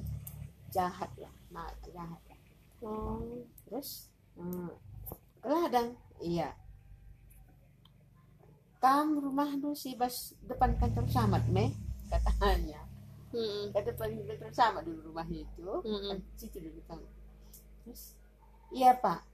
jahat 0.70 1.10
lah 1.18 1.34
nah 1.50 1.66
jahat 1.82 2.22
lah 2.22 2.38
Oh. 2.78 3.42
terus 3.66 4.06
hmm, 4.38 4.70
ke 5.42 5.48
ladang 5.50 5.98
iya 6.22 6.54
kamu 8.78 9.18
rumah 9.30 9.50
lu 9.58 9.74
si 9.74 9.98
bas 9.98 10.34
depan 10.46 10.78
kantor 10.78 11.06
samat 11.10 11.44
meh 11.50 11.74
katanya. 12.08 12.82
Hmm. 13.28 13.68
ke 13.76 13.84
depan 13.84 14.08
kantor 14.24 14.52
samat 14.56 14.82
dulu 14.88 15.12
rumah 15.12 15.28
itu 15.28 15.68
kan 15.84 16.16
situ 16.38 16.58
dulu 16.64 16.80
kan 16.88 16.96
terus 17.84 18.16
iya 18.72 18.96
pak. 18.96 19.24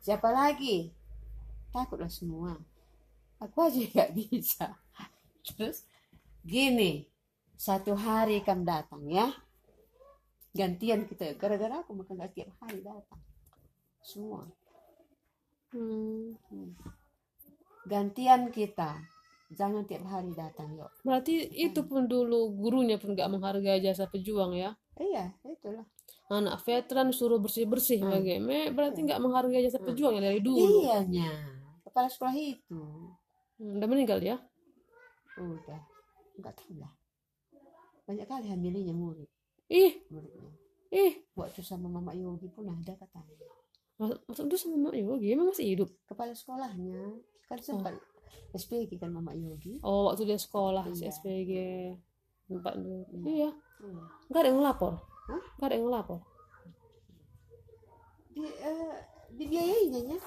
Siapa 0.00 0.32
lagi? 0.32 0.88
Takutlah 1.70 2.08
semua. 2.08 2.56
Aku 3.36 3.68
aja 3.68 3.80
nggak 3.84 4.12
bisa. 4.16 4.72
Terus 5.46 5.84
gini 6.40 7.04
satu 7.60 7.92
hari 7.92 8.40
kamu 8.40 8.64
datang 8.64 9.04
ya. 9.08 9.28
Gantian 10.56 11.04
kita 11.04 11.36
gara-gara 11.36 11.84
aku 11.84 11.92
makan 11.94 12.26
tiap 12.32 12.48
hari 12.64 12.80
datang. 12.80 13.20
Semua. 14.00 14.48
Hmm. 15.70 16.32
Hmm. 16.48 16.72
Gantian 17.84 18.48
kita 18.48 19.00
jangan 19.50 19.82
tiap 19.82 20.04
hari 20.04 20.30
datang 20.30 20.70
yuk 20.72 20.90
Berarti 21.00 21.42
itu 21.50 21.82
pun 21.82 22.06
dulu 22.06 22.54
gurunya 22.54 22.96
pun 22.96 23.12
gak 23.12 23.26
menghargai 23.26 23.80
jasa 23.80 24.06
pejuang 24.06 24.54
ya. 24.54 24.76
iya 24.96 25.32
itulah 25.42 25.84
Anak 26.30 26.62
veteran 26.62 27.10
suruh 27.10 27.38
bersih-bersih 27.38 27.98
Hmm. 27.98 28.12
bagaimana 28.12 28.70
berarti 28.70 29.02
nggak 29.02 29.18
menghargai 29.18 29.64
jasa 29.64 29.78
Hmm. 29.78 29.90
pejuang 29.90 30.14
ya 30.14 30.22
dari 30.22 30.38
dulu. 30.38 30.86
iyanya 30.86 31.26
kepala 31.82 32.06
sekolah 32.06 32.30
itu 32.32 32.78
Hmm, 33.58 33.76
Udah 33.76 33.88
meninggal 33.88 34.20
ya? 34.20 34.38
udah 35.36 35.80
nggak 36.38 36.54
tahu 36.54 36.78
lah 36.78 36.92
banyak 38.04 38.24
kali 38.24 38.46
hamilinya 38.46 38.92
murid 38.92 39.26
Ih, 39.66 39.98
muridnya 40.06 40.50
ih. 40.90 41.12
waktu 41.32 41.60
sama 41.60 41.86
mama 41.86 42.12
Yogi 42.12 42.46
pun 42.48 42.66
ada 42.66 42.94
katanya 42.94 43.34
Maksud 44.00 44.48
itu 44.48 44.56
sama 44.56 44.88
Mak 44.88 44.96
Yogi 44.96 45.28
emang 45.30 45.52
masih 45.52 45.76
hidup? 45.76 45.88
kepala 46.06 46.32
sekolahnya 46.32 47.20
kan 47.50 47.58
sempat 47.58 47.98
SPG 48.52 48.96
kan 48.96 49.10
mama 49.10 49.30
Yogi 49.32 49.78
Oh, 49.80 50.06
waktu 50.06 50.22
dia 50.24 50.38
sekolah 50.38 50.86
si 50.88 51.02
Iya. 51.02 51.10
SPG 51.10 51.52
tempat 52.46 52.74
dulu. 52.76 53.02
Iya. 53.20 53.26
Iya, 53.26 53.50
Hmm. 53.80 54.06
nggak 54.26 54.38
ada 54.38 54.48
yang 54.48 54.58
ngelapor. 54.58 54.92
Hah? 55.26 55.42
Nggak 55.54 55.66
ada 55.66 55.74
yang 55.74 55.86
ngelapor. 55.86 56.18
di, 58.30 58.46
eh, 58.46 58.94
dibiayainya 59.32 60.00
nya. 60.06 60.18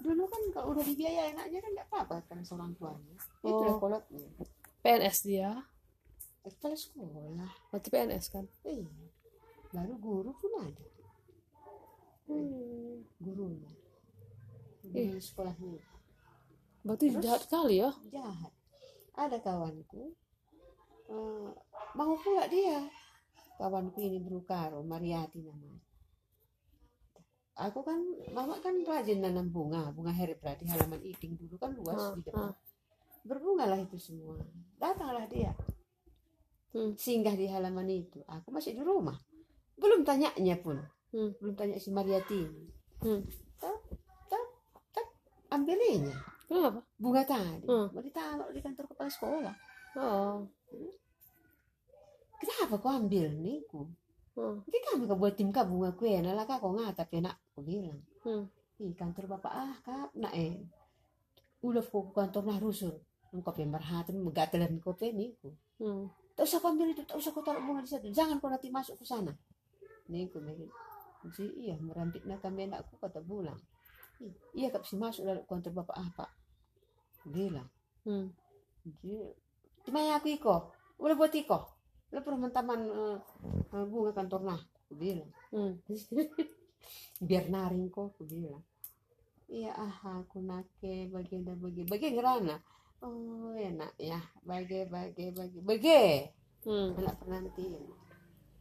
dulu 0.00 0.24
kan 0.24 0.42
kalau 0.50 0.72
udah 0.72 0.80
dibiayai 0.82 1.34
anaknya 1.34 1.60
kan 1.60 1.70
nggak 1.74 1.88
apa-apa 1.90 2.16
kan 2.24 2.40
seorang 2.40 2.72
tuanya 2.72 3.12
Oh. 3.42 3.76
kolotnya 3.76 4.24
PNS 4.80 5.18
dia, 5.22 5.52
kepala 6.40 6.72
sekolah 6.72 7.52
berarti 7.68 7.88
PNS 7.90 8.26
kan? 8.30 8.48
iya 8.64 8.88
baru 9.68 9.94
guru 9.98 10.32
pun 10.32 10.52
ada 10.56 10.84
Hmm. 12.24 13.04
gurunya 13.18 13.68
di 14.82 15.20
sekolahnya 15.20 15.76
Berarti 16.80 17.06
Terus? 17.12 17.22
jahat 17.24 17.42
kali 17.46 17.74
ya? 17.84 17.90
jahat. 18.08 18.52
Ada 19.16 19.36
kawanku 19.42 20.16
eh, 21.10 21.48
mau 21.92 22.14
pula 22.16 22.46
dia. 22.48 22.86
Kawanku 23.60 24.00
ini 24.00 24.22
Brukaro 24.24 24.80
Mariati 24.80 25.44
namanya. 25.44 25.76
Aku 27.60 27.84
kan 27.84 28.00
mama 28.32 28.56
kan 28.64 28.72
rajin 28.80 29.20
nanam 29.20 29.52
bunga. 29.52 29.92
Bunga 29.92 30.08
heribra 30.16 30.56
di 30.56 30.64
halaman 30.64 30.96
iting 31.04 31.36
dulu 31.36 31.60
kan 31.60 31.76
luas 31.76 32.00
Ah, 32.00 32.16
di 32.16 32.24
depan. 32.24 32.48
Ah. 32.48 32.54
berbungalah 33.20 33.76
itu 33.84 34.00
semua. 34.00 34.40
Datanglah 34.80 35.28
dia. 35.28 35.52
Hmm. 36.72 36.94
singgah 36.96 37.36
di 37.36 37.44
halaman 37.50 37.84
itu. 37.90 38.24
Aku 38.24 38.48
masih 38.48 38.72
di 38.72 38.80
rumah. 38.80 39.18
Belum 39.76 40.00
tanyanya 40.06 40.56
pun. 40.56 40.80
Hmm. 41.12 41.34
belum 41.42 41.52
tanya 41.58 41.76
si 41.76 41.92
Mariati 41.92 42.38
ini. 42.40 42.64
Hmm. 43.04 43.20
tak 43.60 43.76
tak 44.32 44.46
tak 44.94 45.06
ambilnya 45.52 46.16
Kenapa? 46.50 46.82
bunga 46.98 47.22
tadi. 47.22 47.66
Hmm. 47.70 47.86
mau 47.94 48.02
ditaruh 48.02 48.50
di 48.50 48.58
kantor 48.58 48.84
kepala 48.90 49.10
sekolah. 49.10 49.54
Oh. 49.98 50.42
kenapa 52.40 52.74
kau 52.78 52.90
ambil 52.90 53.30
nih 53.38 53.62
ku 53.70 53.86
Hmm. 54.30 54.62
Ini 54.62 54.78
kami 54.86 55.10
kau 55.10 55.18
buat 55.18 55.34
tim 55.34 55.50
kau 55.50 55.66
bunga 55.66 55.90
kue. 55.94 56.16
Nala 56.22 56.46
kau 56.46 56.58
kau 56.62 56.72
ngatap 56.74 57.10
ya 57.12 57.20
nak? 57.28 57.36
Aku 57.50 57.66
bilang. 57.66 57.98
Hmm. 58.22 58.46
Ih, 58.78 58.94
kantor 58.94 59.26
bapak 59.36 59.52
ah 59.52 59.74
kak 59.82 60.08
nak 60.16 60.32
eh. 60.34 60.54
Ulah 61.66 61.82
kau 61.82 62.08
ke 62.08 62.18
kantor 62.18 62.42
nah 62.46 62.58
rusul 62.58 62.94
engkau 63.30 63.54
pemerhatian 63.54 64.18
megatelan 64.26 64.82
kau 64.82 64.94
nih 64.98 65.30
ku 65.38 65.54
Hmm. 65.80 66.10
tak 66.36 66.44
usah 66.46 66.58
kau 66.62 66.74
ambil 66.74 66.92
itu 66.92 67.02
tak 67.06 67.16
usah 67.18 67.30
kau 67.32 67.42
taruh 67.46 67.62
bunga 67.62 67.82
di 67.82 67.90
situ. 67.90 68.10
Jangan 68.10 68.38
kau 68.42 68.50
nanti 68.50 68.70
masuk 68.74 68.98
ke 69.00 69.04
sana. 69.06 69.34
Nih 70.10 70.26
ku 70.30 70.38
mikir 70.42 70.66
jadi 71.20 71.44
iya 71.60 71.74
merampik 71.76 72.24
nak 72.24 72.40
kami 72.40 72.64
anakku 72.68 72.96
kata 72.96 73.20
bulan 73.20 73.56
"Ih, 74.20 74.32
iya 74.56 74.72
kau 74.72 74.80
bisa 74.80 74.96
masuk 74.96 75.28
dalam 75.28 75.44
kantor 75.44 75.84
bapak 75.84 75.96
ah 75.96 76.08
pak 76.16 76.30
bilang 77.28 77.68
Hmm. 78.04 78.32
Jadi, 78.80 79.28
Timanya 79.84 80.20
aku 80.20 80.28
iko, 80.32 80.56
udah 81.00 81.16
buat 81.16 81.32
iko. 81.32 81.58
Lo 82.12 82.20
pernah 82.24 82.50
taman 82.52 82.80
eh, 82.84 83.18
eh, 83.76 83.84
bunga 83.86 84.12
kantor 84.12 84.40
nah, 84.44 84.60
aku 84.60 84.94
bilang. 84.96 85.30
Hmm. 85.52 85.76
Biar 87.28 87.48
naring 87.48 87.92
kok, 87.92 88.16
aku 88.16 88.24
bilang. 88.24 88.64
Iya 89.50 89.74
ah, 89.74 90.22
aku 90.22 90.46
nake 90.46 91.10
bagian 91.10 91.42
dan 91.42 91.58
bagi 91.58 91.82
bagi 91.82 92.14
gerana. 92.14 92.54
Oh 93.02 93.50
enak 93.56 93.98
ya, 93.98 94.20
bagi 94.46 94.86
bagi 94.86 95.34
bagi 95.34 95.60
bagi. 95.64 96.04
Hmm. 96.64 96.94
Anak 97.00 97.16
penantin. 97.18 97.82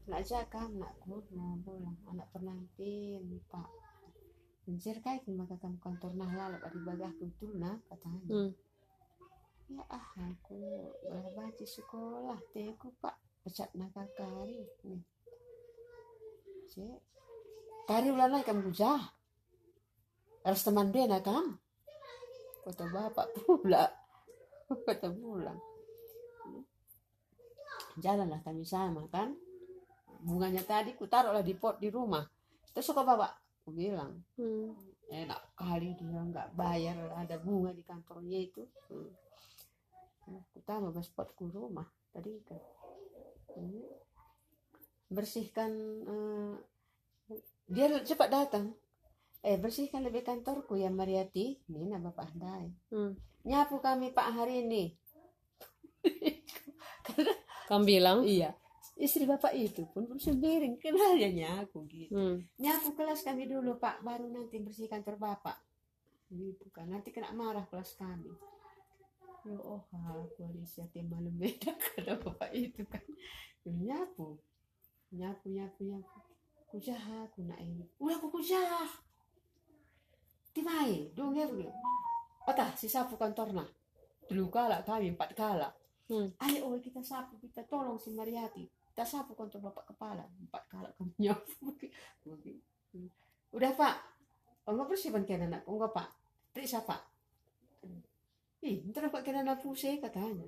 Anak 0.10 0.24
jakam, 0.26 0.82
anakku 0.82 1.22
mau 1.36 1.60
pulang. 1.62 1.98
Anak 2.10 2.28
penantin, 2.34 3.22
pak. 3.52 3.70
Anjir 4.70 5.02
kai 5.02 5.18
maka 5.34 5.58
kamu 5.58 5.82
kantor 5.82 6.14
nah 6.14 6.30
lalap 6.30 6.62
di 6.70 6.80
bagah 6.86 7.10
betul 7.18 7.58
nah 7.58 7.74
katanya. 7.90 8.30
Hmm. 8.30 8.52
Ya 9.74 9.82
ah 9.90 10.08
aku 10.30 10.62
baca 11.34 11.66
sekolah 11.66 12.38
teku 12.54 12.94
pak 13.02 13.18
pecat 13.42 13.74
nak 13.74 13.98
kari 14.14 14.62
nih. 14.86 15.02
Cek. 16.70 17.02
Kari 17.90 18.14
ulah 18.14 18.30
naik 18.30 18.46
kamu 18.46 18.70
jah. 18.70 19.10
Harus 20.46 20.62
teman 20.62 20.94
dia 20.94 21.10
nak 21.10 21.26
kam. 21.26 21.58
Kata 22.62 22.86
bapak 22.94 23.26
pula. 23.42 23.90
Kata 24.86 25.10
pulang. 25.10 25.58
Jalanlah 27.98 28.38
kami 28.46 28.62
sama 28.62 29.02
kan. 29.10 29.34
Bunganya 30.22 30.62
tadi 30.62 30.94
ku 30.94 31.10
taruhlah 31.10 31.42
di 31.42 31.58
pot 31.58 31.82
di 31.82 31.90
rumah. 31.90 32.22
Terus 32.70 32.94
kok 32.94 33.02
bapak? 33.02 33.49
Aku 33.70 33.78
bilang 33.78 34.18
Hmm. 34.34 34.74
enak 35.14 35.54
kali 35.54 35.94
dia 35.94 36.26
nggak 36.26 36.58
bayar 36.58 36.98
ada 37.14 37.38
bunga 37.38 37.70
di 37.70 37.86
kantornya 37.86 38.42
itu 38.42 38.66
hmm. 38.90 39.14
Nah, 40.34 40.42
utama 40.58 40.90
spotku 41.06 41.54
rumah 41.54 41.86
tadi 42.10 42.34
kan 42.50 42.58
Hmm. 43.54 43.86
bersihkan 45.14 45.70
eh, 46.02 46.54
dia 47.70 47.94
cepat 48.02 48.30
datang 48.34 48.74
eh 49.46 49.62
bersihkan 49.62 50.02
lebih 50.02 50.26
kantorku 50.26 50.74
ya 50.74 50.90
Mariati 50.90 51.62
ini 51.70 51.94
nah 51.94 52.02
bapak 52.02 52.34
Andai 52.34 52.74
Hmm. 52.90 53.14
nyapu 53.46 53.78
kami 53.86 54.10
pak 54.10 54.34
hari 54.34 54.66
ini 54.66 54.98
Kamu 57.70 57.86
bilang? 57.86 58.26
iya 58.26 58.50
istri 59.00 59.24
bapak 59.24 59.56
itu 59.56 59.88
pun 59.88 60.04
belum 60.04 60.20
sembiring 60.20 60.76
kenalnya 60.76 61.32
nyapu 61.32 61.88
gitu? 61.88 62.12
Hmm. 62.12 62.44
nyapu 62.60 62.92
kelas 62.94 63.24
kami 63.24 63.48
dulu 63.48 63.80
pak. 63.80 64.04
Baru 64.04 64.28
nanti 64.28 64.60
bersih 64.60 64.92
kantor 64.92 65.16
bapak. 65.16 65.58
Gitu 66.30 66.68
kan 66.76 66.92
nanti 66.92 67.16
kena 67.16 67.32
marah 67.32 67.64
kelas 67.72 67.96
kami. 67.96 68.30
Ya 69.48 69.56
oh 69.56 69.88
aku 69.88 70.52
Alicia 70.52 70.84
tim 70.92 71.08
malam 71.08 71.32
beda 71.40 71.72
kata 71.82 72.20
bapak 72.20 72.52
itu 72.52 72.84
kan. 72.84 73.02
Ya, 73.64 73.72
nyapu. 73.72 74.36
Nyapu 75.16 75.48
nyapu 75.48 75.80
nyapu. 75.88 76.20
Kujah 76.70 77.00
aku 77.26 77.48
nak 77.48 77.58
ini. 77.64 77.88
Udah 77.98 78.20
aku 78.20 78.30
kujah 78.36 78.86
timai 80.52 81.08
dong 81.16 81.34
ya 81.34 81.48
dulu. 81.48 81.72
Patah 82.44 82.76
si 82.76 82.92
sapu 82.92 83.16
kantor 83.16 83.56
nah 83.56 83.70
dulu 84.30 84.54
kala 84.54 84.86
kami 84.86 85.18
empat 85.18 85.34
kala 85.34 85.74
Hmm. 86.10 86.34
ayo 86.42 86.74
kita 86.82 87.06
sapu 87.06 87.38
kita 87.38 87.62
tolong 87.70 88.02
si 88.02 88.10
Mariati 88.10 88.66
kita 89.00 89.08
sapu 89.08 89.32
kantor 89.32 89.72
bapak 89.72 89.96
kepala. 89.96 90.28
Empat 90.44 90.64
kala 90.68 90.92
kami 91.00 91.16
nyapu 91.24 91.72
udah 93.56 93.72
pak. 93.72 93.96
Oh 94.68 94.76
nggak 94.76 94.92
persiapan 94.92 95.24
kena 95.24 95.48
anak 95.48 95.64
oh 95.72 95.80
nggak 95.80 95.96
pak. 95.96 96.12
Periksa 96.52 96.84
pak 96.84 97.00
ih 98.60 98.84
ntar 98.92 99.08
pak 99.08 99.24
kena 99.24 99.40
anak 99.40 99.64
pusing 99.64 100.04
katanya 100.04 100.44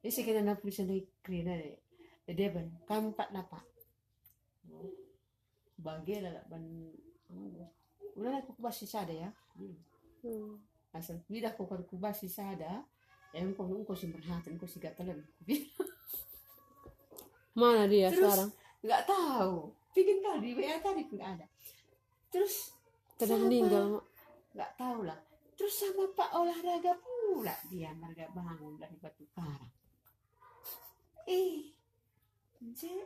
ini 0.00 0.08
si 0.08 0.24
kena 0.24 0.40
anak 0.40 0.64
pusing 0.64 0.88
dari 0.88 1.04
kerina 1.20 1.52
deh 1.52 1.76
jadi 2.24 2.48
ban 2.48 2.66
kamu 2.88 3.12
pak 3.12 3.28
napa 3.28 3.60
bagi 5.76 6.16
lah 6.24 6.40
ban 6.48 6.64
udah 8.16 8.40
aku 8.40 8.56
kubas 8.56 8.80
sisa 8.80 9.04
ada 9.04 9.12
ya. 9.12 9.30
Hmm. 10.24 10.56
Asal 10.96 11.20
aku 11.20 11.62
kan 11.68 11.84
kubas 11.84 12.24
sisa 12.24 12.56
ada 12.56 12.80
ya 13.36 13.44
engkau 13.44 13.68
engkau 13.68 13.92
si 13.92 14.08
berhati 14.08 14.48
engkau 14.48 14.64
si 14.64 14.80
gatalan 14.80 15.20
Mana 17.56 17.88
dia 17.88 18.12
Terus? 18.12 18.20
sekarang? 18.22 18.50
nggak 18.86 19.02
tahu 19.08 19.72
bikin 19.96 20.20
kali 20.22 20.38
di 20.38 20.50
WA 20.54 20.76
tadi 20.78 21.02
pun 21.08 21.18
ada 21.18 21.42
terus 22.30 22.76
Sudah 23.16 23.38
meninggal, 23.40 23.98
Mak. 23.98 24.04
nggak 24.54 24.72
tahu 24.76 24.98
lah 25.02 25.18
terus 25.56 25.74
sama 25.74 26.04
Pak 26.12 26.30
olahraga 26.36 26.92
pula 27.00 27.56
dia 27.66 27.90
marga 27.96 28.28
bangun 28.30 28.76
dari 28.78 28.94
batu 29.00 29.24
karang 29.32 29.72
eh 31.26 31.72
Cek. 32.76 33.04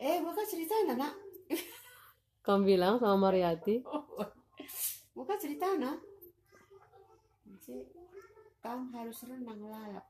eh 0.00 0.16
bukan 0.24 0.46
cerita 0.48 0.74
nak 0.90 1.14
Kamu 2.48 2.64
bilang 2.64 2.96
sama 2.96 3.28
Mariati? 3.28 3.84
bukan 5.16 5.36
cerita 5.38 5.76
nak 5.76 6.00
kamu 8.58 8.84
harus 8.96 9.28
renang 9.28 9.60
lalap 9.60 10.08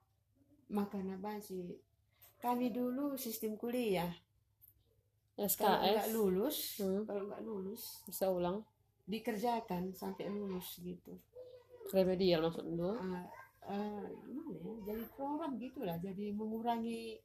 makan 0.71 1.19
apa 1.19 1.43
sih 1.43 1.75
kami 2.38 2.70
dulu 2.70 3.14
sistem 3.14 3.55
kuliah 3.55 4.11
kalau 5.55 5.79
nggak 5.79 6.03
SKS? 6.03 6.12
lulus 6.12 6.57
Hmm. 6.79 7.03
kalau 7.05 7.22
nggak 7.27 7.42
lulus 7.42 7.83
Bisa 8.05 8.27
ulang? 8.27 8.62
dikerjakan 9.05 9.90
sampai 9.92 10.29
lulus 10.29 10.79
gitu 10.79 11.14
Remedial 11.88 12.44
maksud 12.44 12.68
lu? 12.68 12.92
Ah, 12.92 13.24
ah, 13.64 14.05
gimana 14.20 14.53
ya 14.53 14.72
jadi 14.85 15.05
program 15.11 15.57
gitulah 15.57 15.96
jadi 15.96 16.31
mengurangi 16.31 17.16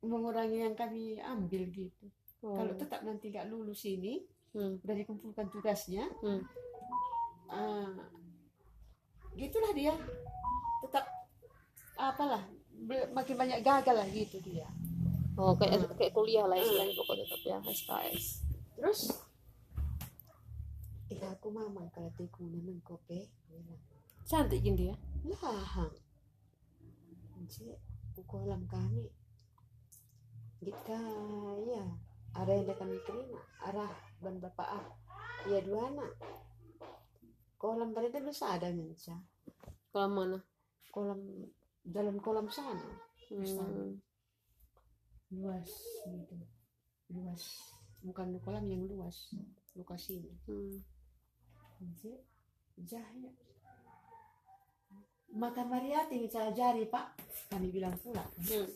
mengurangi 0.00 0.58
yang 0.62 0.74
kami 0.74 1.18
ambil 1.18 1.64
gitu 1.68 2.06
Oh. 2.38 2.52
kalau 2.52 2.76
tetap 2.76 3.00
nanti 3.02 3.32
nggak 3.32 3.48
lulus 3.48 3.82
ini 3.84 4.22
Hmm. 4.52 4.76
udah 4.78 4.94
dikumpulkan 4.94 5.48
tugasnya 5.48 6.04
Hmm. 6.20 6.42
ah, 7.48 7.96
gitulah 9.32 9.72
dia 9.72 9.92
apalah 11.96 12.44
makin 13.12 13.36
banyak 13.36 13.60
gagal 13.64 13.96
lah 13.96 14.08
gitu 14.12 14.36
dia. 14.44 14.68
Oh, 15.36 15.52
kayak 15.56 15.84
kayak 16.00 16.12
kuliah 16.16 16.48
lah 16.48 16.56
istilahnya 16.56 16.96
pokoknya 16.96 17.24
tapi 17.28 17.46
ya 17.52 17.58
SKS. 17.60 18.24
terus? 18.76 19.00
Ika 21.12 21.36
aku 21.36 21.48
mamang 21.52 21.88
kalau 21.92 22.12
tiku 22.16 22.44
neneng 22.48 22.80
kope 22.84 23.28
Cantik 24.26 24.60
gini 24.64 24.90
dia. 24.90 24.94
lahang. 25.28 25.92
Cik, 27.46 27.78
kolam 28.26 28.66
kami. 28.66 29.06
Gita 30.58 30.98
ya 31.62 31.84
ada 32.34 32.52
yang 32.52 32.74
kami 32.74 32.98
terima 33.06 33.38
arah 33.64 33.92
ban 34.18 34.36
bapak 34.42 34.68
ah. 34.82 34.86
Ya 35.46 35.62
dua 35.62 35.88
anak. 35.94 36.10
Kolam 37.56 37.94
mereka 37.94 38.20
bisa 38.20 38.52
ada 38.52 38.68
nyenca 38.68 39.16
Kalau 39.94 40.10
mana? 40.12 40.38
kolam 40.92 41.20
dalam 41.86 42.18
kolam 42.18 42.50
sana? 42.50 42.82
Hmm. 43.30 43.98
luas 45.34 45.70
gitu. 46.06 46.36
Luas. 47.10 47.42
Bukan 48.02 48.38
kolam 48.42 48.66
yang 48.66 48.86
luas 48.86 49.34
lokasinya. 49.74 50.34
Hmm. 50.46 50.82
Cik, 51.98 52.20
jahya 52.86 53.30
maka 55.36 55.62
Mariati 55.62 56.24
saya 56.32 56.50
jari 56.50 56.88
pak. 56.88 57.18
Kami 57.52 57.68
bilang 57.68 57.94
pula. 58.00 58.24
Hmm. 58.24 58.44
Terus, 58.46 58.72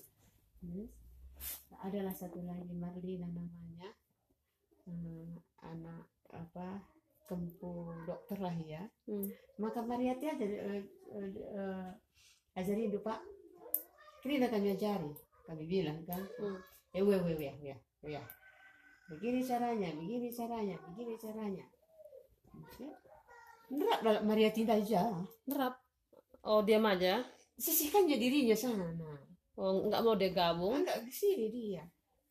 adalah 1.81 2.13
satu 2.13 2.45
lagi 2.45 2.77
Marlina 2.77 3.27
namanya. 3.27 3.91
Hmm, 4.85 5.41
anak 5.65 6.05
apa 6.31 6.85
kempu 7.25 7.95
dokter 8.05 8.39
lah 8.43 8.55
ya. 8.55 8.83
Hmm. 9.09 9.27
maka 9.57 9.81
Mariati 9.81 10.27
aja 10.29 10.45
eh, 10.45 10.85
eh, 10.85 11.31
eh, 11.31 11.91
ajarin 12.59 12.91
dulu 12.91 13.07
pak. 13.07 13.21
Ini 14.27 14.37
udah 14.41 14.51
kami 14.53 14.69
ajari 14.77 15.13
kami 15.51 15.65
bilang 15.67 15.99
kan? 16.07 16.23
Hmm. 16.39 16.59
eh 16.95 17.03
weh 17.03 17.19
weh 17.19 17.35
weh 17.35 17.55
weh 17.63 17.79
weh. 18.07 18.27
Begini 19.11 19.43
caranya 19.43 19.91
begini 19.91 20.31
caranya 20.31 20.77
begini 20.91 21.15
caranya. 21.19 21.67
Nggak, 23.71 23.99
lah, 24.03 24.23
Mariati 24.27 24.67
aja. 24.67 25.15
Nerap. 25.47 25.79
Oh, 26.43 26.63
diam 26.63 26.87
aja. 26.87 27.23
sisihkan 27.61 28.09
aja 28.09 28.17
dirinya 28.17 28.57
sana. 28.57 28.89
Oh, 29.55 29.87
nggak 29.87 30.01
mau 30.01 30.17
dia 30.17 30.33
gabung. 30.33 30.81
enggak 30.81 31.05
ke 31.05 31.13
sini 31.13 31.53
dia. 31.53 31.85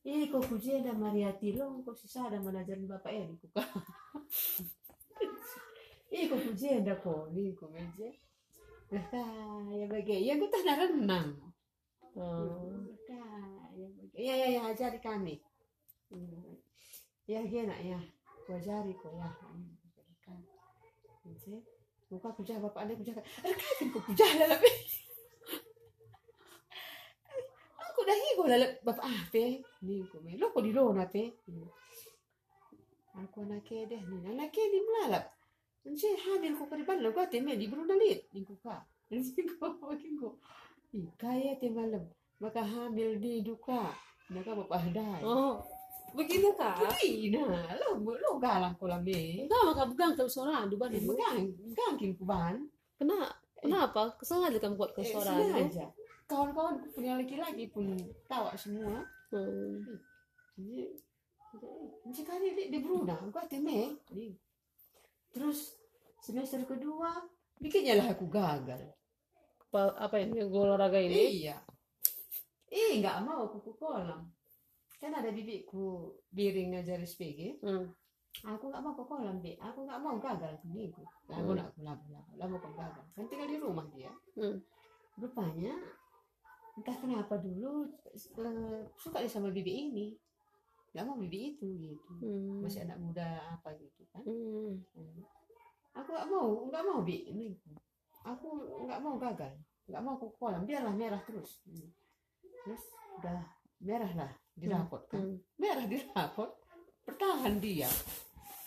Ini 0.03 0.31
kok 0.31 0.47
puji 0.47 0.79
ada 0.79 0.95
Mariati 0.95 1.53
lo 1.53 1.83
kok 1.83 1.93
sisa 1.99 2.31
ada 2.31 2.39
manajerin 2.39 2.87
bapak 2.87 3.11
Eri 3.13 3.35
kuka. 3.37 3.61
Ini 6.09 6.25
kok 6.25 6.41
puji 6.41 6.81
ada 6.81 6.97
kok 6.97 7.29
ini 7.29 7.53
kok 7.53 7.69
meja 7.69 8.09
ya 8.89 9.85
bagi. 9.85 10.25
Ya 10.25 10.33
tak 10.37 10.65
ada 10.65 10.89
renang 10.89 11.37
Oh. 12.17 12.83
Ya 14.17 14.33
ya 14.33 14.35
ya 14.35 14.47
ya 14.59 14.61
ajari 14.73 14.99
kami. 14.99 15.39
Ya 17.29 17.39
gina 17.45 17.77
ya. 17.79 18.01
Ku 18.43 18.57
ajari 18.57 18.91
kok 18.97 19.13
ya. 19.13 19.29
Nanti, 21.23 21.61
muka 22.09 22.33
puja 22.33 22.57
bapak 22.57 22.89
ada 22.89 22.97
puja 22.97 23.13
rekatin 23.45 23.93
kok 23.93 24.01
puja 24.01 24.25
dalam 24.33 24.57
aku 27.85 27.99
dah 28.01 28.17
higo 28.17 28.43
lalap 28.49 28.71
bapak 28.81 29.05
ah 29.05 29.21
pe 29.29 29.61
ni 29.85 30.01
ko 30.09 30.17
me. 30.25 30.33
Lo 30.41 30.49
ko 30.49 30.65
di 30.65 30.73
lo 30.73 30.89
na 30.89 31.05
pe? 31.05 31.29
Aku 33.13 33.45
nak 33.45 33.61
ke 33.61 33.85
deh 33.85 34.01
ni. 34.01 34.17
Nak 34.25 34.49
ke 34.49 34.63
di 34.73 34.79
melalap 34.81 35.38
Nanti 35.85 36.07
hadir 36.19 36.53
ko 36.59 36.63
kariban 36.67 36.99
lo 37.01 37.09
ko 37.15 37.23
te 37.25 37.39
me 37.39 37.55
di 37.55 37.65
bro 37.71 37.83
nalit 37.87 38.27
ni 38.35 38.43
ko 38.43 38.53
ka 38.59 38.83
ni 39.09 39.23
ko 39.47 39.65
makin 39.79 40.13
ko 40.19 40.35
Ih, 40.93 41.05
kaya 41.15 41.53
te 41.61 41.69
malam 41.69 42.03
maka 42.41 42.61
hamil 42.65 43.19
di 43.21 43.41
duka 43.45 43.89
naka 44.29 44.51
bapak 44.53 44.91
dai 44.93 45.21
Oh, 45.21 45.61
begitu 46.17 46.49
kah? 46.57 46.73
Ina, 47.05 47.77
lo 47.77 48.01
lo 48.01 48.29
galang 48.41 48.73
ko 48.81 48.89
lang 48.89 49.05
me. 49.05 49.45
Enggak, 49.45 49.61
maka 49.69 49.83
bukan 49.85 50.09
kalau 50.17 50.29
suara 50.29 50.65
adu 50.65 50.73
ban 50.77 50.89
ibu. 50.89 51.13
Gang, 51.13 51.45
gangkin 51.77 52.17
ko 52.17 52.25
ban. 52.25 52.57
Kena, 52.97 53.29
kenapa? 53.61 54.17
Sengaja 54.25 54.57
kamu 54.57 54.73
buat 54.77 54.91
ke 54.97 55.05
Eh, 55.05 55.13
sengaja. 55.13 55.85
Kawan-kawan 56.25 56.81
punya 56.93 57.17
laki-laki 57.21 57.69
pun 57.69 57.93
tawa 58.25 58.53
semua. 58.57 59.05
Hmm. 59.29 59.81
Jadi, 60.57 60.89
jadi 62.09 62.21
kali 62.25 62.47
di, 62.57 62.63
di 62.73 62.79
Bruna, 62.81 63.17
gua 63.29 63.45
teme. 63.45 63.93
Di. 64.09 64.33
Terus 65.29 65.77
semester 66.19 66.61
kedua, 66.65 67.09
bikinnya 67.57 67.99
lah 67.99 68.13
aku 68.13 68.25
gagal. 68.27 68.81
Apa, 69.69 69.93
apa 69.97 70.15
ini? 70.17 70.41
Gol 70.49 70.73
olahraga 70.73 70.97
ini? 70.97 71.45
Iya. 71.45 71.57
Eh, 72.69 73.01
nggak 73.01 73.25
mau 73.25 73.49
kuku 73.49 73.77
kolam. 73.77 74.29
Kan 74.97 75.13
ada 75.15 75.29
bibiku 75.31 76.13
biring 76.29 76.75
ngajar 76.75 77.01
SPG. 77.01 77.61
Hmm. 77.61 77.89
Aku 78.45 78.69
nggak 78.69 78.81
mau 78.81 78.93
ke 78.93 79.03
kolam, 79.09 79.41
Bi. 79.41 79.57
Aku 79.57 79.85
nggak 79.85 80.01
mau 80.01 80.17
gagal 80.21 80.53
ke 80.61 80.65
minggu. 80.69 81.01
Lalu 81.29 81.57
Hmm. 81.57 81.65
aku 81.65 81.79
lalu 81.81 82.03
lalu 82.13 82.33
lalu 82.37 82.55
kok 82.61 82.73
gagal. 82.77 83.05
Kan 83.17 83.25
tinggal 83.29 83.49
di 83.49 83.57
rumah 83.57 83.85
dia. 83.93 84.11
Hmm. 84.37 84.57
Rupanya 85.17 85.73
entah 86.77 86.95
kenapa 86.95 87.35
dulu 87.41 87.89
eh, 88.15 88.81
suka 88.97 89.25
sama 89.25 89.49
bibi 89.49 89.89
ini. 89.89 90.07
Nggak 90.93 91.05
mau 91.05 91.17
bibi 91.21 91.39
itu 91.55 91.67
gitu. 91.77 92.11
Hmm. 92.21 92.65
Masih 92.65 92.85
anak 92.85 92.97
muda 92.97 93.27
apa 93.57 93.69
gitu 93.77 94.01
kan. 94.09 94.23
Hmm. 94.25 94.81
Hmm. 94.95 95.21
Aku 95.97 96.09
nggak 96.13 96.27
mau, 96.29 96.47
nggak 96.69 96.83
mau 96.85 96.99
bi 97.05 97.17
ini. 97.29 97.53
Aku 98.25 98.47
nggak 98.85 98.99
mau 99.01 99.15
gagal, 99.21 99.53
nggak 99.87 100.01
mau 100.03 100.15
ke 100.17 100.27
kolam. 100.37 100.63
Biarlah 100.65 100.95
merah 100.95 101.21
terus. 101.23 101.61
Hmm. 101.65 101.89
Terus 102.65 102.83
udah 103.19 103.39
merah 103.79 104.11
lah 104.15 104.31
di 104.59 104.67
Hmm. 104.67 104.85
kan. 104.91 105.23
Hmm. 105.23 105.37
merah 105.55 105.85
di 105.87 105.97
rapot 106.11 106.51
bertahan 107.07 107.55
dia 107.63 107.87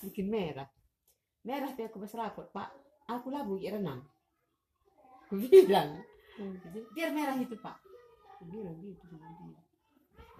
bikin 0.01 0.27
merah 0.33 0.67
merah 1.45 1.69
dia 1.77 1.93
ke 1.93 1.99
rapot 2.01 2.49
pak 2.49 2.73
aku 3.07 3.29
labung 3.29 3.61
ya 3.61 3.77
renang 3.77 4.01
aku 5.29 5.37
bilang 5.47 6.01
Hmm. 6.33 6.57
biar 6.97 7.13
merah 7.13 7.37
itu 7.37 7.53
pak 7.61 7.77
aku 8.41 8.49
bilang 8.49 8.81
gitu 8.81 9.05
sama 9.05 9.29
dia 9.37 9.61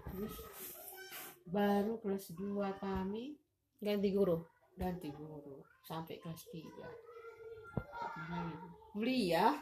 terus 0.09 0.33
baru 1.47 1.99
kelas 1.99 2.31
2 2.35 2.59
kami 2.79 3.35
Ganti 3.83 4.09
guru. 4.15 4.39
ganti 4.73 5.11
guru 5.11 5.59
sampai 5.83 6.17
kelas 6.23 6.47
3 6.49 7.13
kuliah 8.93 9.57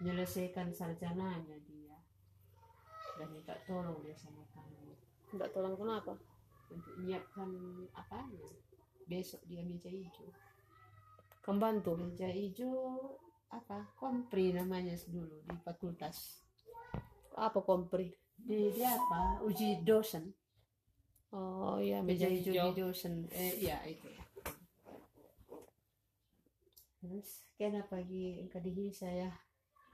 menyelesaikan 0.00 0.72
sarjananya 0.72 1.58
dia. 1.66 1.96
Dan 3.20 3.28
minta 3.36 3.52
tolong 3.68 4.00
dia 4.00 4.16
sama 4.16 4.40
kami 4.56 4.96
Enggak 5.30 5.52
tolong 5.52 5.76
kenapa? 5.76 6.16
untuk 6.70 6.94
menyiapkan 7.02 7.50
apa 7.98 8.30
besok 9.10 9.42
dia 9.50 9.58
meja 9.66 9.90
hijau. 9.90 10.30
Pembantu. 11.42 11.98
meja 11.98 12.30
hijau 12.30 13.18
apa? 13.50 13.90
Kompri 13.98 14.54
namanya 14.54 14.94
dulu 15.10 15.42
di 15.42 15.56
fakultas. 15.66 16.46
Apa 17.34 17.58
kompri? 17.66 18.14
di, 18.38 18.70
di 18.70 18.82
apa? 18.86 19.42
Uji 19.42 19.82
dosen 19.82 20.30
Oh 21.30 21.78
iya, 21.78 22.02
meja 22.02 22.26
meja 22.26 22.50
hijau 22.50 22.54
hijau. 22.54 22.74
di 22.74 22.80
dosen 22.82 23.14
eh 23.30 23.54
iya 23.62 23.78
itu 23.86 24.10
terus 27.00 27.48
kenapa 27.56 27.96
pagi 27.96 28.44
kadihi 28.52 28.92
saya 28.92 29.32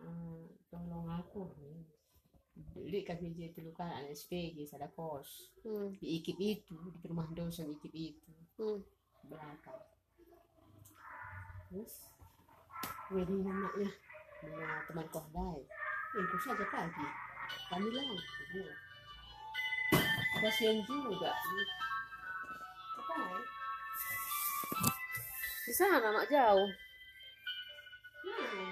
eh, 0.03 0.42
tolong 0.66 1.07
aku? 1.07 1.46
Beli 2.72 3.05
kan 3.05 3.20
meja 3.20 3.53
itu 3.53 3.68
kan 3.77 3.92
ada 3.92 4.09
SPG 4.11 4.64
ada 4.75 4.88
kos. 4.90 5.53
Hmm. 5.61 5.92
di 6.01 6.18
ikip 6.18 6.40
itu 6.40 6.77
di 6.99 7.05
rumah 7.05 7.29
dosen 7.31 7.68
ikip 7.68 7.92
itu. 7.92 8.27
Hmm. 8.57 9.29
belakang. 9.29 9.81
Terus 11.68 12.09
wedding 13.12 13.44
anaknya. 13.44 13.90
Dengan 14.40 14.81
teman 14.88 15.07
kohdai 15.12 15.61
itu 16.16 16.37
saja 16.42 16.64
pagi. 16.72 17.07
Kami 17.68 17.88
lang 17.92 18.09
kasihan 20.46 20.78
juga 20.87 21.35
di 25.66 25.72
sana 25.74 25.98
anak 25.98 26.30
jauh 26.30 26.70
hmm. 28.22 28.65